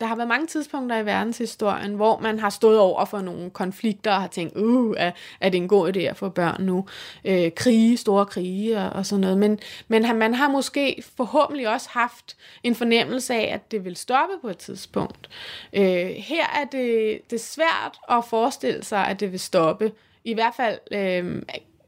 Der 0.00 0.06
har 0.06 0.16
været 0.16 0.28
mange 0.28 0.46
tidspunkter 0.46 0.98
i 0.98 1.06
verdenshistorien, 1.06 1.94
hvor 1.94 2.18
man 2.18 2.38
har 2.38 2.50
stået 2.50 2.78
over 2.78 3.04
for 3.04 3.20
nogle 3.20 3.50
konflikter 3.50 4.12
og 4.12 4.20
har 4.20 4.28
tænkt, 4.28 4.56
uh, 4.56 4.94
er, 4.98 5.10
er 5.40 5.48
det 5.48 5.58
en 5.58 5.68
god 5.68 5.96
idé 5.96 6.00
at 6.00 6.16
få 6.16 6.28
børn 6.28 6.62
nu? 6.62 6.86
Øh, 7.24 7.50
krige, 7.56 7.96
store 7.96 8.26
krige 8.26 8.78
og, 8.78 8.90
og 8.90 9.06
sådan 9.06 9.20
noget. 9.20 9.38
Men, 9.38 9.58
men 9.88 10.18
man 10.18 10.34
har 10.34 10.48
måske 10.48 11.02
forhåbentlig 11.16 11.68
også 11.68 11.88
haft 11.90 12.36
en 12.62 12.74
fornemmelse 12.74 13.34
af, 13.34 13.54
at 13.54 13.70
det 13.70 13.84
vil 13.84 13.96
stoppe 13.96 14.34
på 14.40 14.48
et 14.48 14.58
tidspunkt. 14.58 15.30
Øh, 15.72 16.08
her 16.08 16.46
er 16.54 16.64
det, 16.72 17.20
det 17.30 17.36
er 17.36 17.42
svært 17.42 17.98
at 18.10 18.24
forestille 18.24 18.84
sig, 18.84 19.06
at 19.06 19.20
det 19.20 19.32
vil 19.32 19.40
stoppe. 19.40 19.92
I 20.24 20.34
hvert 20.34 20.54
fald 20.56 20.78
øh, 20.92 21.42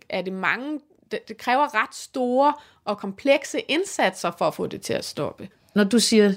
er 0.09 0.23
det 0.23 0.33
mange 0.33 0.81
det, 1.11 1.29
det 1.29 1.37
kræver 1.37 1.83
ret 1.83 1.95
store 1.95 2.55
og 2.85 2.99
komplekse 2.99 3.61
indsatser 3.61 4.31
for 4.39 4.45
at 4.45 4.55
få 4.55 4.67
det 4.67 4.81
til 4.81 4.93
at 4.93 5.05
stoppe. 5.05 5.49
Når 5.75 5.85
du 5.85 5.99
siger 5.99 6.33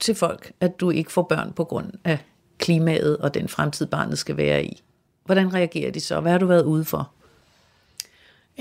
til 0.00 0.14
folk, 0.14 0.52
at 0.60 0.80
du 0.80 0.90
ikke 0.90 1.12
får 1.12 1.22
børn 1.22 1.52
på 1.52 1.64
grund 1.64 1.92
af 2.04 2.18
klimaet 2.58 3.16
og 3.16 3.34
den 3.34 3.48
fremtid, 3.48 3.86
barnet 3.86 4.18
skal 4.18 4.36
være 4.36 4.64
i, 4.64 4.82
hvordan 5.24 5.54
reagerer 5.54 5.90
de 5.90 6.00
så? 6.00 6.20
Hvad 6.20 6.32
har 6.32 6.38
du 6.38 6.46
været 6.46 6.64
ude 6.64 6.84
for? 6.84 7.12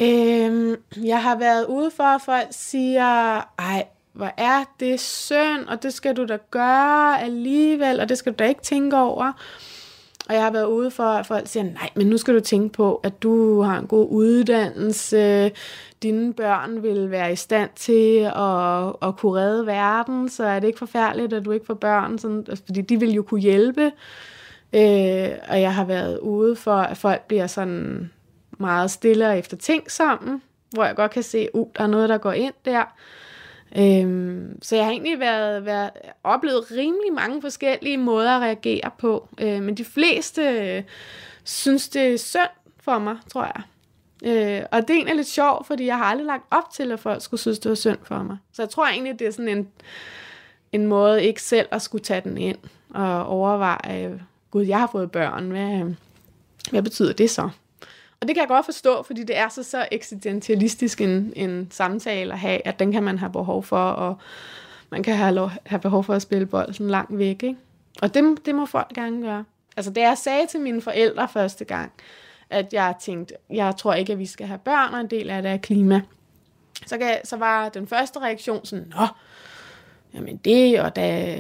Øhm, 0.01 0.75
jeg 1.03 1.23
har 1.23 1.38
været 1.38 1.65
ude 1.65 1.91
for, 1.91 2.03
at 2.03 2.21
folk 2.21 2.47
siger, 2.51 3.38
ej, 3.60 3.88
hvor 4.13 4.34
er 4.38 4.63
det 4.79 4.99
synd, 4.99 5.65
og 5.67 5.84
det 5.84 5.93
skal 5.93 6.15
du 6.15 6.25
da 6.25 6.38
gøre 6.51 7.21
alligevel, 7.21 7.99
og 7.99 8.10
det 8.10 8.17
skal 8.17 8.31
du 8.31 8.36
da 8.39 8.47
ikke 8.47 8.62
tænke 8.62 8.97
over. 8.97 9.31
Og 10.32 10.36
jeg 10.36 10.44
har 10.44 10.52
været 10.52 10.65
ude 10.65 10.91
for, 10.91 11.04
at 11.04 11.26
folk 11.26 11.48
siger, 11.48 11.63
nej, 11.63 11.89
men 11.96 12.08
nu 12.08 12.17
skal 12.17 12.36
du 12.36 12.39
tænke 12.39 12.70
på, 12.70 12.96
at 13.04 13.24
du 13.24 13.62
har 13.62 13.80
en 13.80 13.88
god 13.88 14.08
uddannelse, 14.12 15.52
dine 16.04 16.34
børn 16.34 16.84
vil 16.84 17.12
være 17.12 17.32
i 17.32 17.36
stand 17.36 17.70
til 17.76 18.32
at, 18.36 19.10
at 19.10 19.17
kunne 19.17 19.41
redde 19.41 19.65
verden, 19.65 20.30
så 20.30 20.44
er 20.44 20.60
det 20.60 20.67
ikke 20.67 20.80
forfærdeligt, 20.80 21.34
at 21.34 21.46
du 21.46 21.52
ikke 21.52 21.65
får 21.65 21.74
børn, 21.74 22.17
sådan, 22.17 22.46
altså, 22.50 22.63
fordi 22.65 22.82
de 22.82 23.00
vil 23.00 23.13
jo 23.13 23.24
kunne 23.24 23.41
hjælpe. 23.41 23.91
Øh, 24.74 25.30
og 25.50 25.62
jeg 25.62 25.76
har 25.76 25.86
været 25.86 26.20
ude 26.20 26.56
for, 26.56 26.76
at 26.76 26.98
folk 26.98 27.22
bliver 27.22 27.48
sådan 27.48 28.12
meget 28.60 28.91
stille 28.91 29.28
og 29.28 29.38
efter 29.38 29.58
ting 29.58 29.91
sammen, 29.91 30.41
hvor 30.70 30.86
jeg 30.86 30.96
godt 30.96 31.12
kan 31.12 31.24
se, 31.24 31.38
at 31.38 31.50
uh, 31.54 31.67
der 31.78 31.84
er 31.84 31.88
noget, 31.88 32.10
der 32.10 32.17
går 32.17 32.32
ind 32.32 32.54
der. 32.65 32.84
Øhm, 33.77 34.60
så 34.62 34.75
jeg 34.75 34.86
har 34.86 34.91
egentlig 34.91 35.19
været, 35.19 35.65
været, 35.65 35.89
oplevet 36.23 36.71
rimelig 36.71 37.13
mange 37.13 37.41
forskellige 37.41 37.97
måder 37.97 38.31
at 38.31 38.41
reagere 38.41 38.91
på. 38.97 39.27
Øh, 39.41 39.63
men 39.63 39.77
de 39.77 39.86
fleste 39.86 40.41
øh, 40.41 40.84
synes, 41.43 41.89
det 41.89 42.13
er 42.13 42.17
synd 42.17 42.49
for 42.79 42.99
mig, 42.99 43.17
tror 43.31 43.43
jeg. 43.43 43.63
Øh, 44.23 44.65
og 44.71 44.81
det 44.81 44.89
er 44.89 44.93
egentlig 44.93 45.15
lidt 45.15 45.27
sjovt, 45.27 45.67
fordi 45.67 45.86
jeg 45.86 45.97
har 45.97 46.05
aldrig 46.05 46.25
lagt 46.25 46.43
op 46.51 46.71
til, 46.73 46.91
at 46.91 46.99
folk 46.99 47.21
skulle 47.21 47.41
synes, 47.41 47.60
det 47.60 47.69
var 47.69 47.75
synd 47.75 47.97
for 48.03 48.23
mig. 48.23 48.38
Så 48.53 48.62
jeg 48.62 48.69
tror 48.69 48.88
egentlig, 48.88 49.19
det 49.19 49.27
er 49.27 49.31
sådan 49.31 49.57
en, 49.57 49.67
en 50.71 50.88
måde 50.88 51.23
ikke 51.23 51.41
selv 51.41 51.67
at 51.71 51.81
skulle 51.81 52.03
tage 52.03 52.21
den 52.21 52.38
ind 52.38 52.57
og 52.89 53.25
overveje, 53.25 54.19
gud, 54.51 54.63
jeg 54.63 54.79
har 54.79 54.89
fået 54.91 55.12
børn, 55.12 55.51
hvad, 55.51 55.95
hvad 56.71 56.84
betyder 56.84 57.13
det 57.13 57.29
så? 57.29 57.49
Og 58.21 58.27
det 58.27 58.36
kan 58.36 58.41
jeg 58.41 58.47
godt 58.47 58.65
forstå, 58.65 59.03
fordi 59.03 59.23
det 59.23 59.38
er 59.38 59.49
så, 59.49 59.63
så 59.63 59.88
eksistentialistisk 59.91 61.01
en, 61.01 61.34
en 61.36 61.67
samtale 61.71 62.34
at 62.34 62.39
have, 62.39 62.67
at 62.67 62.79
den 62.79 62.91
kan 62.91 63.03
man 63.03 63.19
have 63.19 63.31
behov 63.31 63.63
for, 63.63 63.84
og 63.84 64.17
man 64.89 65.03
kan 65.03 65.15
have, 65.15 65.34
lov, 65.36 65.51
have 65.65 65.79
behov 65.79 66.03
for 66.03 66.13
at 66.13 66.21
spille 66.21 66.45
bolden 66.45 66.89
langt 66.89 67.17
væk. 67.17 67.43
Ikke? 67.43 67.55
Og 68.01 68.13
det, 68.13 68.45
det 68.45 68.55
må 68.55 68.65
folk 68.65 68.93
gerne 68.93 69.21
gøre. 69.21 69.43
Altså, 69.77 69.91
det 69.91 70.01
jeg 70.01 70.17
sagde 70.17 70.47
til 70.47 70.60
mine 70.60 70.81
forældre 70.81 71.27
første 71.27 71.65
gang, 71.65 71.91
at 72.49 72.73
jeg 72.73 72.95
tænkte, 73.01 73.34
jeg 73.49 73.77
tror 73.77 73.93
ikke, 73.93 74.13
at 74.13 74.19
vi 74.19 74.25
skal 74.25 74.47
have 74.47 74.60
børn, 74.60 74.93
og 74.93 74.99
en 74.99 75.07
del 75.07 75.29
af 75.29 75.41
det 75.41 75.51
er 75.51 75.57
klima. 75.57 76.01
Så, 76.86 76.97
kan, 76.97 77.17
så 77.23 77.38
var 77.38 77.69
den 77.69 77.88
første 77.88 78.19
reaktion 78.19 78.65
sådan, 78.65 78.93
nå, 78.95 79.07
jamen 80.13 80.38
det, 80.38 80.82
og 80.82 80.95
da, 80.95 81.38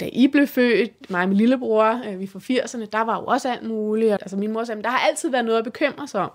da 0.00 0.08
I 0.12 0.28
blev 0.28 0.46
født, 0.46 1.10
mig 1.10 1.22
og 1.22 1.28
min 1.28 1.38
lillebror, 1.38 2.02
øh, 2.06 2.20
vi 2.20 2.26
fra 2.26 2.38
80'erne, 2.38 2.86
der 2.92 3.00
var 3.00 3.20
jo 3.20 3.26
også 3.26 3.52
alt 3.52 3.62
muligt. 3.62 4.12
Altså 4.12 4.36
min 4.36 4.52
mor 4.52 4.64
sagde, 4.64 4.82
der 4.82 4.90
har 4.90 4.98
altid 5.08 5.30
været 5.30 5.44
noget 5.44 5.58
at 5.58 5.64
bekymre 5.64 6.08
sig 6.08 6.20
om. 6.20 6.30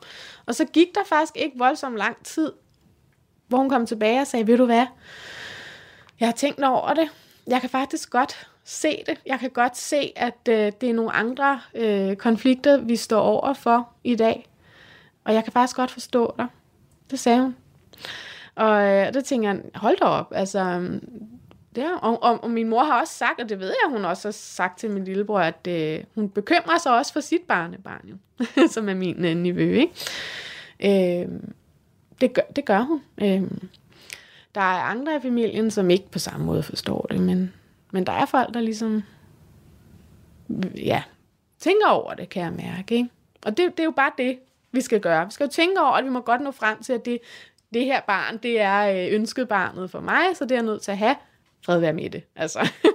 Og 0.46 0.56
så 0.56 0.66
gik 0.66 0.88
der 0.96 1.02
faktisk 1.06 1.38
ikke 1.38 1.58
voldsomt 1.58 1.98
lang 1.98 2.18
tid, 2.24 2.52
hvor 3.48 3.58
hun 3.58 3.70
kom 3.70 3.86
tilbage 3.86 4.22
og 4.22 4.28
sagde, 4.28 4.48
ved 4.48 4.58
du 4.58 4.66
hvad, 4.66 4.86
jeg 6.20 6.28
har 6.28 6.34
tænkt 6.34 6.64
over 6.64 6.94
det. 6.94 7.10
Jeg 7.48 7.62
kan 7.62 7.70
faktisk 7.70 8.10
godt 8.10 8.48
se 8.64 9.04
det. 9.08 9.20
Jeg 9.26 9.40
kan 9.40 9.50
godt 9.50 9.78
se, 9.78 10.14
at 10.16 10.38
øh, 10.50 10.72
det 10.82 10.90
er 10.90 10.94
nogle 10.94 11.12
andre 11.12 11.60
øh, 11.76 12.16
konflikter, 12.16 12.78
vi 12.78 12.96
står 12.96 13.22
over 13.22 13.54
for 13.54 13.90
i 14.04 14.16
dag. 14.16 14.50
Og 15.24 15.34
jeg 15.34 15.44
kan 15.44 15.54
faktisk 15.54 15.76
godt 15.76 15.92
forstå 15.92 16.34
dig. 16.38 16.48
Det 17.12 17.20
sagde 17.20 17.42
hun. 17.42 17.56
Og 18.56 18.82
øh, 18.82 19.14
der 19.14 19.22
tænker 19.22 19.50
jeg, 19.50 19.62
hold 19.76 19.98
da 19.98 20.06
op, 20.06 20.32
altså 20.36 20.90
Ja, 21.78 21.98
og, 22.02 22.24
og, 22.24 22.44
og 22.44 22.52
min 22.52 22.70
mor 22.70 22.84
har 22.84 23.00
også 23.00 23.14
sagt, 23.14 23.42
og 23.42 23.50
det 23.50 23.60
ved 23.60 23.68
jeg, 23.68 23.92
hun 23.92 24.06
også 24.06 24.28
har 24.28 24.32
sagt 24.32 24.80
til 24.80 24.92
min 24.92 25.04
lillebror, 25.04 25.40
at 25.40 25.68
øh, 25.68 26.04
hun 26.16 26.30
bekymrer 26.30 26.78
sig 26.78 26.98
også 26.98 27.14
for 27.14 27.20
sit 27.20 27.42
barnebarn, 27.42 28.02
jo, 28.08 28.16
som 28.74 28.90
er 28.90 28.94
min 28.94 29.26
øh, 29.26 29.38
niveau, 29.38 29.62
ikke? 29.62 29.94
Øh, 30.80 31.30
det, 32.22 32.34
gør, 32.34 32.42
det 32.56 32.66
gør 32.66 32.80
hun. 32.80 33.02
Øh, 33.22 33.44
der 34.56 34.62
er 34.62 34.84
andre 34.84 35.16
i 35.16 35.20
familien, 35.22 35.72
som 35.72 35.90
ikke 35.90 36.12
på 36.12 36.20
samme 36.20 36.46
måde 36.46 36.64
forstår 36.64 37.08
det, 37.12 37.22
men, 37.22 37.54
men 37.92 38.06
der 38.06 38.14
er 38.14 38.26
folk, 38.26 38.54
der 38.54 38.62
ligesom 38.62 39.04
ja, 40.78 41.04
tænker 41.60 41.88
over 41.88 42.14
det, 42.14 42.30
kan 42.30 42.44
jeg 42.44 42.54
mærke. 42.54 42.96
Ikke? 42.96 43.10
Og 43.46 43.58
det, 43.58 43.72
det 43.72 43.80
er 43.80 43.84
jo 43.84 43.94
bare 43.96 44.12
det, 44.18 44.40
vi 44.72 44.82
skal 44.82 45.00
gøre. 45.00 45.26
Vi 45.26 45.32
skal 45.32 45.44
jo 45.44 45.52
tænke 45.52 45.82
over, 45.82 45.92
at 45.92 46.06
vi 46.06 46.10
må 46.10 46.22
godt 46.22 46.42
nå 46.42 46.52
frem 46.52 46.84
til, 46.84 46.94
at 46.94 47.06
det, 47.06 47.20
det 47.74 47.86
her 47.86 48.02
barn, 48.08 48.38
det 48.38 48.62
er 48.62 49.08
øh, 49.08 49.14
ønsket 49.16 49.48
barnet 49.48 49.92
for 49.92 50.00
mig, 50.00 50.24
så 50.34 50.44
det 50.46 50.52
er 50.52 50.56
jeg 50.56 50.66
nødt 50.66 50.82
til 50.82 50.92
at 50.92 50.98
have 50.98 51.16
fred 51.66 51.80
være 51.80 51.94
med 51.94 52.10
det. 52.10 52.24
Altså. 52.36 52.70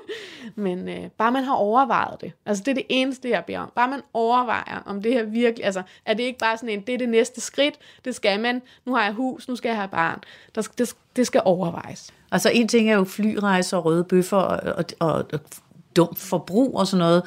Men 0.54 0.88
øh, 0.88 1.10
bare 1.18 1.32
man 1.32 1.44
har 1.44 1.54
overvejet 1.54 2.20
det. 2.20 2.32
Altså 2.46 2.62
det 2.64 2.70
er 2.70 2.74
det 2.74 2.86
eneste, 2.88 3.30
jeg 3.30 3.44
beder 3.46 3.58
om. 3.58 3.72
Bare 3.74 3.88
man 3.88 4.00
overvejer, 4.12 4.82
om 4.86 5.02
det 5.02 5.12
her 5.12 5.24
virkelig, 5.24 5.64
altså 5.64 5.82
er 6.06 6.14
det 6.14 6.22
ikke 6.22 6.38
bare 6.38 6.56
sådan 6.56 6.68
en, 6.68 6.80
det 6.80 6.94
er 6.94 6.98
det 6.98 7.08
næste 7.08 7.40
skridt, 7.40 7.74
det 8.04 8.14
skal 8.14 8.40
man, 8.40 8.62
nu 8.84 8.94
har 8.94 9.04
jeg 9.04 9.12
hus, 9.12 9.48
nu 9.48 9.56
skal 9.56 9.68
jeg 9.68 9.76
have 9.76 9.88
barn. 9.88 10.20
Der, 10.54 10.62
det, 10.78 10.94
det 11.16 11.26
skal 11.26 11.42
overvejes. 11.44 12.10
Altså 12.32 12.50
en 12.50 12.68
ting 12.68 12.90
er 12.90 12.94
jo 12.94 13.04
flyrejser 13.04 13.78
røde 13.78 14.04
bøffer 14.04 14.36
og, 14.36 14.76
og, 14.76 14.84
og, 15.00 15.26
og 15.32 15.40
dumt 15.96 16.18
forbrug 16.18 16.78
og 16.78 16.86
sådan 16.86 16.98
noget. 16.98 17.22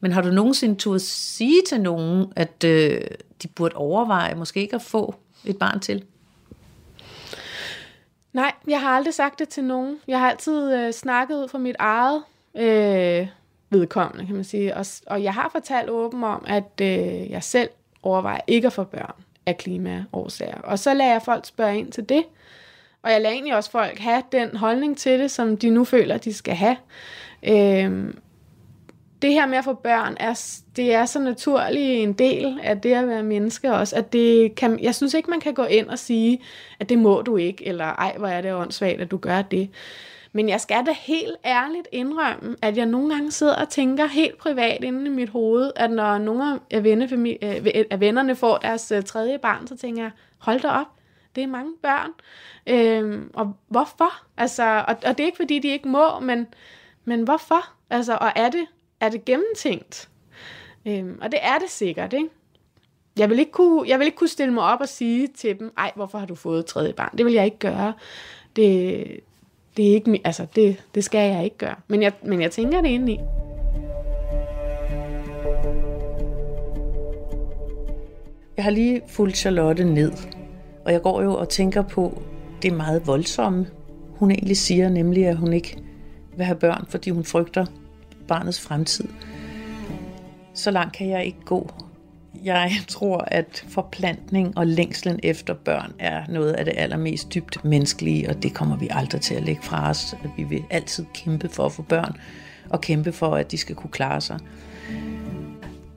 Men 0.00 0.12
har 0.12 0.22
du 0.22 0.30
nogensinde 0.30 0.74
turde 0.74 1.00
sige 1.00 1.62
til 1.68 1.80
nogen, 1.80 2.32
at 2.36 2.64
øh, 2.64 3.00
de 3.42 3.48
burde 3.48 3.76
overveje 3.76 4.34
måske 4.34 4.60
ikke 4.60 4.76
at 4.76 4.82
få 4.82 5.14
et 5.44 5.58
barn 5.58 5.80
til? 5.80 6.04
Nej, 8.32 8.52
jeg 8.68 8.80
har 8.80 8.88
aldrig 8.88 9.14
sagt 9.14 9.38
det 9.38 9.48
til 9.48 9.64
nogen. 9.64 9.98
Jeg 10.08 10.18
har 10.20 10.30
altid 10.30 10.74
øh, 10.74 10.92
snakket 10.92 11.36
ud 11.36 11.48
fra 11.48 11.58
mit 11.58 11.76
eget 11.78 12.22
øh, 12.54 13.28
vedkommende, 13.70 14.26
kan 14.26 14.34
man 14.34 14.44
sige. 14.44 14.76
Og, 14.76 14.86
og 15.06 15.22
jeg 15.22 15.34
har 15.34 15.48
fortalt 15.52 15.90
åben 15.90 16.24
om, 16.24 16.44
at 16.48 16.80
øh, 16.80 17.30
jeg 17.30 17.42
selv 17.42 17.68
overvejer 18.02 18.40
ikke 18.46 18.66
at 18.66 18.72
få 18.72 18.84
børn 18.84 19.14
af 19.46 19.58
klimaårsager. 19.58 20.58
Og 20.58 20.78
så 20.78 20.94
lader 20.94 21.12
jeg 21.12 21.22
folk 21.22 21.46
spørge 21.46 21.78
ind 21.78 21.92
til 21.92 22.08
det. 22.08 22.24
Og 23.02 23.10
jeg 23.10 23.20
lader 23.20 23.34
egentlig 23.34 23.56
også 23.56 23.70
folk 23.70 23.98
have 23.98 24.22
den 24.32 24.56
holdning 24.56 24.98
til 24.98 25.18
det, 25.18 25.30
som 25.30 25.56
de 25.56 25.70
nu 25.70 25.84
føler, 25.84 26.16
de 26.18 26.34
skal 26.34 26.54
have. 26.54 26.76
Øh, 27.42 28.14
det 29.22 29.32
her 29.32 29.46
med 29.46 29.58
at 29.58 29.64
få 29.64 29.72
børn, 29.72 30.16
er, 30.20 30.60
det 30.76 30.94
er 30.94 31.04
så 31.04 31.20
naturlig 31.20 32.02
en 32.02 32.12
del 32.12 32.60
af 32.62 32.80
det 32.80 32.92
at 32.92 33.08
være 33.08 33.22
menneske 33.22 33.72
også, 33.74 33.96
at 33.96 34.12
det 34.12 34.54
kan, 34.54 34.78
jeg 34.82 34.94
synes 34.94 35.14
ikke, 35.14 35.30
man 35.30 35.40
kan 35.40 35.54
gå 35.54 35.64
ind 35.64 35.88
og 35.88 35.98
sige, 35.98 36.40
at 36.80 36.88
det 36.88 36.98
må 36.98 37.22
du 37.22 37.36
ikke, 37.36 37.66
eller 37.66 37.84
ej, 37.84 38.14
hvor 38.18 38.28
er 38.28 38.40
det 38.40 38.54
åndssvagt, 38.54 39.00
at 39.00 39.10
du 39.10 39.16
gør 39.16 39.42
det. 39.42 39.70
Men 40.32 40.48
jeg 40.48 40.60
skal 40.60 40.86
da 40.86 40.92
helt 40.92 41.36
ærligt 41.44 41.88
indrømme, 41.92 42.56
at 42.62 42.76
jeg 42.76 42.86
nogle 42.86 43.14
gange 43.14 43.30
sidder 43.30 43.56
og 43.56 43.68
tænker 43.68 44.06
helt 44.06 44.38
privat 44.38 44.84
inde 44.84 45.06
i 45.06 45.08
mit 45.08 45.28
hoved, 45.28 45.72
at 45.76 45.90
når 45.90 46.18
nogle 46.18 46.60
af, 46.70 46.86
øh, 46.86 47.84
af 47.90 48.00
vennerne 48.00 48.36
får 48.36 48.56
deres 48.58 48.92
øh, 48.92 49.02
tredje 49.02 49.38
barn, 49.38 49.66
så 49.66 49.76
tænker 49.76 50.02
jeg, 50.02 50.10
hold 50.38 50.60
da 50.60 50.68
op, 50.68 50.86
det 51.36 51.42
er 51.42 51.48
mange 51.48 51.72
børn. 51.82 52.10
Øhm, 52.66 53.30
og 53.34 53.56
hvorfor? 53.68 54.12
Altså, 54.36 54.84
og, 54.88 54.96
og 55.06 55.18
det 55.18 55.20
er 55.20 55.26
ikke 55.26 55.36
fordi, 55.36 55.58
de 55.58 55.68
ikke 55.68 55.88
må, 55.88 56.20
men, 56.20 56.46
men 57.04 57.22
hvorfor? 57.22 57.68
Altså, 57.90 58.18
og 58.20 58.32
er 58.36 58.50
det 58.50 58.66
er 59.02 59.08
det 59.08 59.24
gennemtænkt? 59.24 60.08
Øhm, 60.86 61.18
og 61.22 61.32
det 61.32 61.38
er 61.42 61.58
det 61.58 61.70
sikkert, 61.70 62.12
ikke? 62.12 62.28
Jeg 63.18 63.30
vil, 63.30 63.38
ikke 63.38 63.52
kunne, 63.52 63.88
jeg 63.88 63.98
vil 63.98 64.04
ikke 64.04 64.16
kunne 64.16 64.28
stille 64.28 64.54
mig 64.54 64.64
op 64.64 64.80
og 64.80 64.88
sige 64.88 65.28
til 65.28 65.58
dem, 65.58 65.72
ej, 65.78 65.92
hvorfor 65.96 66.18
har 66.18 66.26
du 66.26 66.34
fået 66.34 66.66
tredje 66.66 66.92
barn? 66.92 67.18
Det 67.18 67.26
vil 67.26 67.34
jeg 67.34 67.44
ikke 67.44 67.58
gøre. 67.58 67.92
Det, 68.56 69.06
det, 69.76 69.90
er 69.90 69.94
ikke, 69.94 70.20
altså, 70.24 70.46
det, 70.56 70.84
det 70.94 71.04
skal 71.04 71.30
jeg 71.30 71.44
ikke 71.44 71.58
gøre. 71.58 71.74
Men 71.88 72.02
jeg, 72.02 72.12
men 72.22 72.42
jeg 72.42 72.50
tænker 72.50 72.80
det 72.80 72.88
ind 72.88 73.10
i. 73.10 73.18
Jeg 78.56 78.64
har 78.64 78.70
lige 78.70 79.02
fulgt 79.08 79.36
Charlotte 79.36 79.84
ned, 79.84 80.12
og 80.84 80.92
jeg 80.92 81.02
går 81.02 81.22
jo 81.22 81.34
og 81.34 81.48
tænker 81.48 81.82
på 81.82 82.22
det 82.62 82.72
meget 82.72 83.06
voldsomme, 83.06 83.66
hun 84.16 84.30
egentlig 84.30 84.56
siger, 84.56 84.88
nemlig 84.88 85.26
at 85.26 85.36
hun 85.36 85.52
ikke 85.52 85.78
vil 86.36 86.46
have 86.46 86.58
børn, 86.58 86.86
fordi 86.88 87.10
hun 87.10 87.24
frygter 87.24 87.66
barnets 88.28 88.60
fremtid. 88.60 89.08
Så 90.54 90.70
langt 90.70 90.96
kan 90.96 91.08
jeg 91.08 91.24
ikke 91.24 91.40
gå. 91.44 91.70
Jeg 92.44 92.70
tror, 92.88 93.24
at 93.26 93.64
forplantning 93.68 94.58
og 94.58 94.66
længslen 94.66 95.20
efter 95.22 95.54
børn 95.54 95.92
er 95.98 96.22
noget 96.28 96.52
af 96.52 96.64
det 96.64 96.74
allermest 96.76 97.34
dybt 97.34 97.64
menneskelige, 97.64 98.28
og 98.28 98.42
det 98.42 98.54
kommer 98.54 98.76
vi 98.76 98.88
aldrig 98.90 99.20
til 99.20 99.34
at 99.34 99.42
lægge 99.42 99.62
fra 99.62 99.90
os. 99.90 100.14
Vi 100.36 100.42
vil 100.42 100.64
altid 100.70 101.04
kæmpe 101.14 101.48
for 101.48 101.66
at 101.66 101.72
få 101.72 101.82
børn, 101.82 102.16
og 102.70 102.80
kæmpe 102.80 103.12
for, 103.12 103.36
at 103.36 103.50
de 103.50 103.58
skal 103.58 103.76
kunne 103.76 103.90
klare 103.90 104.20
sig. 104.20 104.38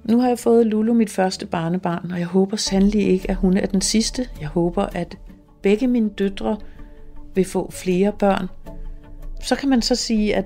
Nu 0.03 0.19
har 0.19 0.27
jeg 0.27 0.39
fået 0.39 0.65
Lulu, 0.65 0.93
mit 0.93 1.09
første 1.09 1.45
barnebarn, 1.45 2.11
og 2.11 2.19
jeg 2.19 2.27
håber 2.27 2.57
sandelig 2.57 3.07
ikke, 3.07 3.29
at 3.29 3.35
hun 3.35 3.57
er 3.57 3.65
den 3.65 3.81
sidste. 3.81 4.27
Jeg 4.41 4.47
håber, 4.47 4.83
at 4.83 5.17
begge 5.61 5.87
mine 5.87 6.09
døtre 6.09 6.57
vil 7.35 7.45
få 7.45 7.71
flere 7.71 8.11
børn. 8.19 8.47
Så 9.41 9.55
kan 9.55 9.69
man 9.69 9.81
så 9.81 9.95
sige, 9.95 10.35
at 10.35 10.45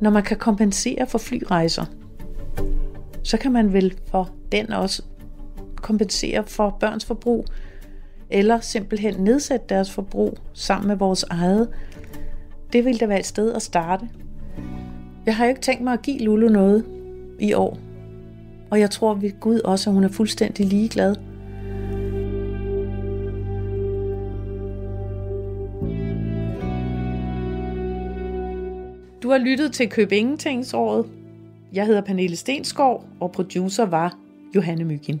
når 0.00 0.10
man 0.10 0.22
kan 0.22 0.36
kompensere 0.36 1.06
for 1.06 1.18
flyrejser, 1.18 1.84
så 3.22 3.36
kan 3.36 3.52
man 3.52 3.72
vel 3.72 3.94
for 4.10 4.30
den 4.52 4.72
også 4.72 5.02
kompensere 5.76 6.44
for 6.46 6.76
børns 6.80 7.04
forbrug, 7.04 7.44
eller 8.30 8.60
simpelthen 8.60 9.14
nedsætte 9.14 9.66
deres 9.68 9.90
forbrug 9.90 10.38
sammen 10.52 10.88
med 10.88 10.96
vores 10.96 11.22
eget. 11.22 11.68
Det 12.72 12.84
vil 12.84 13.00
da 13.00 13.06
være 13.06 13.18
et 13.18 13.26
sted 13.26 13.52
at 13.52 13.62
starte. 13.62 14.08
Jeg 15.26 15.36
har 15.36 15.44
jo 15.44 15.48
ikke 15.48 15.60
tænkt 15.60 15.84
mig 15.84 15.92
at 15.92 16.02
give 16.02 16.18
Lulu 16.18 16.48
noget 16.48 16.84
i 17.40 17.52
år. 17.52 17.78
Og 18.70 18.80
jeg 18.80 18.90
tror 18.90 19.14
ved 19.14 19.40
Gud 19.40 19.60
også, 19.60 19.90
at 19.90 19.94
hun 19.94 20.04
er 20.04 20.08
fuldstændig 20.08 20.66
ligeglad. 20.66 21.16
Du 29.22 29.30
har 29.30 29.38
lyttet 29.38 29.72
til 29.72 29.90
Køb 29.90 30.12
Ingentingsåret. 30.12 31.06
Jeg 31.72 31.86
hedder 31.86 32.00
Pernille 32.00 32.36
Stenskov, 32.36 33.04
og 33.20 33.32
producer 33.32 33.84
var 33.84 34.18
Johanne 34.54 34.84
Mygin. 34.84 35.20